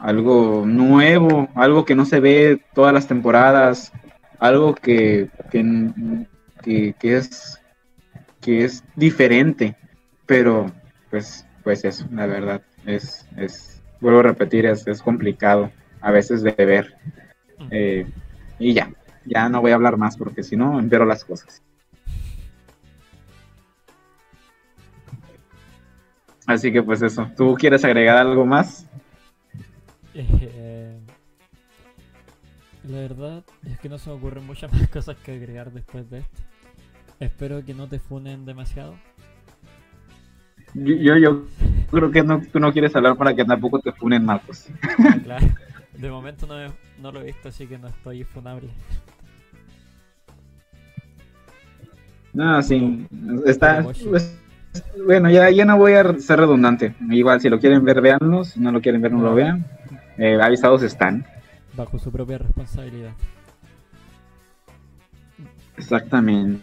[0.00, 3.92] algo nuevo, algo que no se ve todas las temporadas,
[4.38, 7.60] algo que, que, es,
[8.40, 9.76] que es diferente,
[10.26, 10.72] pero
[11.10, 15.70] pues, pues eso, la verdad, es, es vuelvo a repetir, es, es complicado
[16.00, 16.94] a veces de ver.
[17.70, 18.06] Eh,
[18.58, 18.90] y ya,
[19.24, 21.62] ya no voy a hablar más porque si no, empeoro las cosas.
[26.46, 28.86] Así que pues eso, ¿tú quieres agregar algo más?
[30.14, 30.98] Eh,
[32.88, 36.18] la verdad es que no se me ocurren muchas más cosas que agregar después de
[36.18, 36.42] esto.
[37.20, 38.94] Espero que no te funen demasiado.
[40.74, 41.44] Yo, yo
[41.90, 44.66] creo que no, tú no quieres hablar para que tampoco te funen Marcos.
[45.22, 45.46] Claro,
[45.96, 46.56] de momento no,
[47.00, 48.68] no lo he visto, así que no estoy funable.
[52.32, 53.06] No, sí,
[53.46, 53.86] está,
[55.06, 56.94] bueno, ya, ya no voy a ser redundante.
[57.10, 58.44] Igual, si lo quieren ver, véanlo.
[58.44, 59.66] Si no lo quieren ver, no lo vean.
[60.18, 61.26] Eh, avisados están.
[61.76, 63.12] Bajo su propia responsabilidad.
[65.76, 66.62] Exactamente.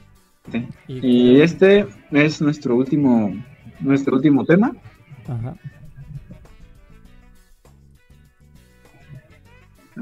[0.88, 3.34] Y, este es nuestro último,
[3.80, 4.72] nuestro último tema.
[5.28, 5.56] Ajá.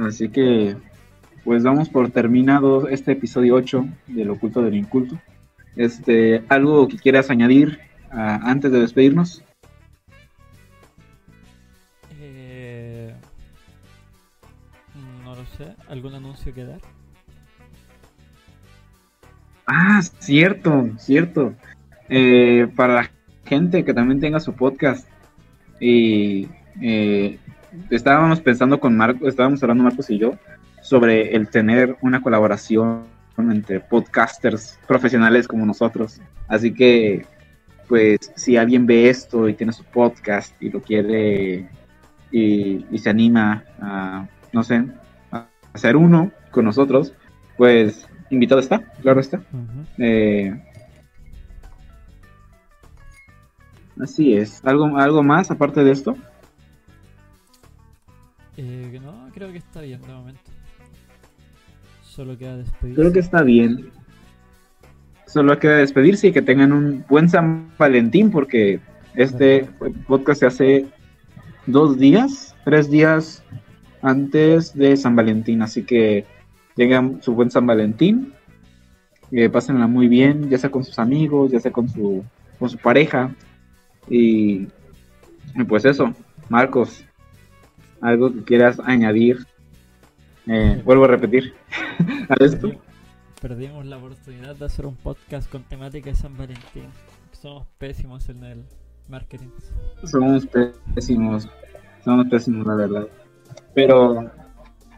[0.08, 0.78] Así que,
[1.44, 5.20] pues damos por terminado este episodio 8 del oculto del inculto.
[5.76, 9.44] Este, ¿Algo que quieras añadir ah, antes de despedirnos?
[12.20, 13.14] Eh,
[15.24, 15.76] no lo sé.
[15.88, 16.82] ¿Algún anuncio que dar?
[19.68, 21.54] Ah, cierto, cierto.
[22.10, 23.12] Eh, para la
[23.46, 25.08] gente que también tenga su podcast
[25.80, 26.48] y
[26.82, 27.38] eh,
[27.90, 30.34] estábamos pensando con Marco, estábamos hablando Marcos y yo
[30.82, 33.06] sobre el tener una colaboración
[33.38, 36.20] entre podcasters profesionales como nosotros.
[36.48, 37.26] Así que,
[37.90, 41.68] pues, si alguien ve esto y tiene su podcast y lo quiere
[42.32, 44.86] y, se anima a, no sé,
[45.32, 47.14] a hacer uno con nosotros,
[47.58, 49.42] pues, invitado está, claro está.
[49.98, 50.56] Eh,
[54.00, 54.64] así es.
[54.64, 56.16] ¿Algo, ¿Algo más aparte de esto?
[58.56, 60.52] Eh, no, creo que está bien de momento.
[62.04, 63.02] Solo queda despedirse.
[63.02, 63.92] Creo que está bien.
[65.30, 68.80] Solo queda despedirse y que tengan un buen San Valentín porque
[69.14, 69.68] este
[70.08, 70.86] podcast se hace
[71.68, 73.44] dos días, tres días
[74.02, 75.62] antes de San Valentín.
[75.62, 76.26] Así que
[76.76, 78.34] tengan su buen San Valentín.
[79.32, 82.24] Eh, pásenla muy bien, ya sea con sus amigos, ya sea con su,
[82.58, 83.30] con su pareja.
[84.10, 84.68] y
[85.68, 86.12] pues eso,
[86.50, 87.06] Marcos,
[88.02, 89.46] algo que quieras añadir.
[90.48, 91.54] Eh, vuelvo a repetir.
[92.30, 92.72] a esto.
[93.42, 96.90] Perdimos la oportunidad de hacer un podcast con temática de San Valentín.
[97.32, 98.66] Somos pésimos en el
[99.08, 99.48] marketing.
[100.04, 100.46] Somos
[100.94, 101.48] pésimos.
[102.04, 103.08] Somos pésimos, la verdad.
[103.74, 104.30] Pero,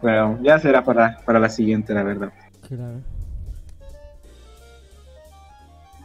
[0.01, 2.33] bueno, ya será para, para la siguiente, la verdad.
[2.67, 3.01] Claro.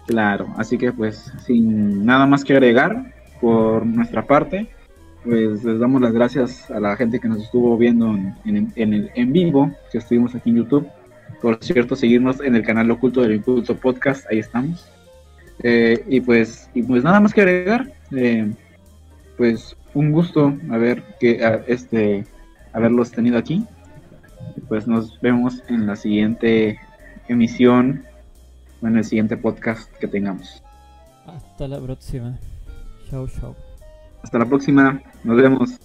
[0.07, 4.69] Claro, así que pues sin nada más que agregar por nuestra parte,
[5.25, 8.15] pues les damos las gracias a la gente que nos estuvo viendo
[8.45, 10.87] en, el en vivo, que estuvimos aquí en YouTube.
[11.47, 14.85] Por cierto, seguirnos en el canal Oculto del Inculto Podcast, ahí estamos.
[15.63, 18.53] Eh, y pues y pues nada más que agregar, eh,
[19.37, 22.27] pues un gusto haber que este
[22.73, 23.65] haberlos tenido aquí.
[24.67, 26.81] Pues nos vemos en la siguiente
[27.29, 28.03] emisión
[28.83, 30.65] o en el siguiente podcast que tengamos.
[31.27, 32.37] Hasta la próxima.
[33.09, 33.55] Chao, chao.
[34.21, 35.01] Hasta la próxima.
[35.23, 35.79] Nos vemos.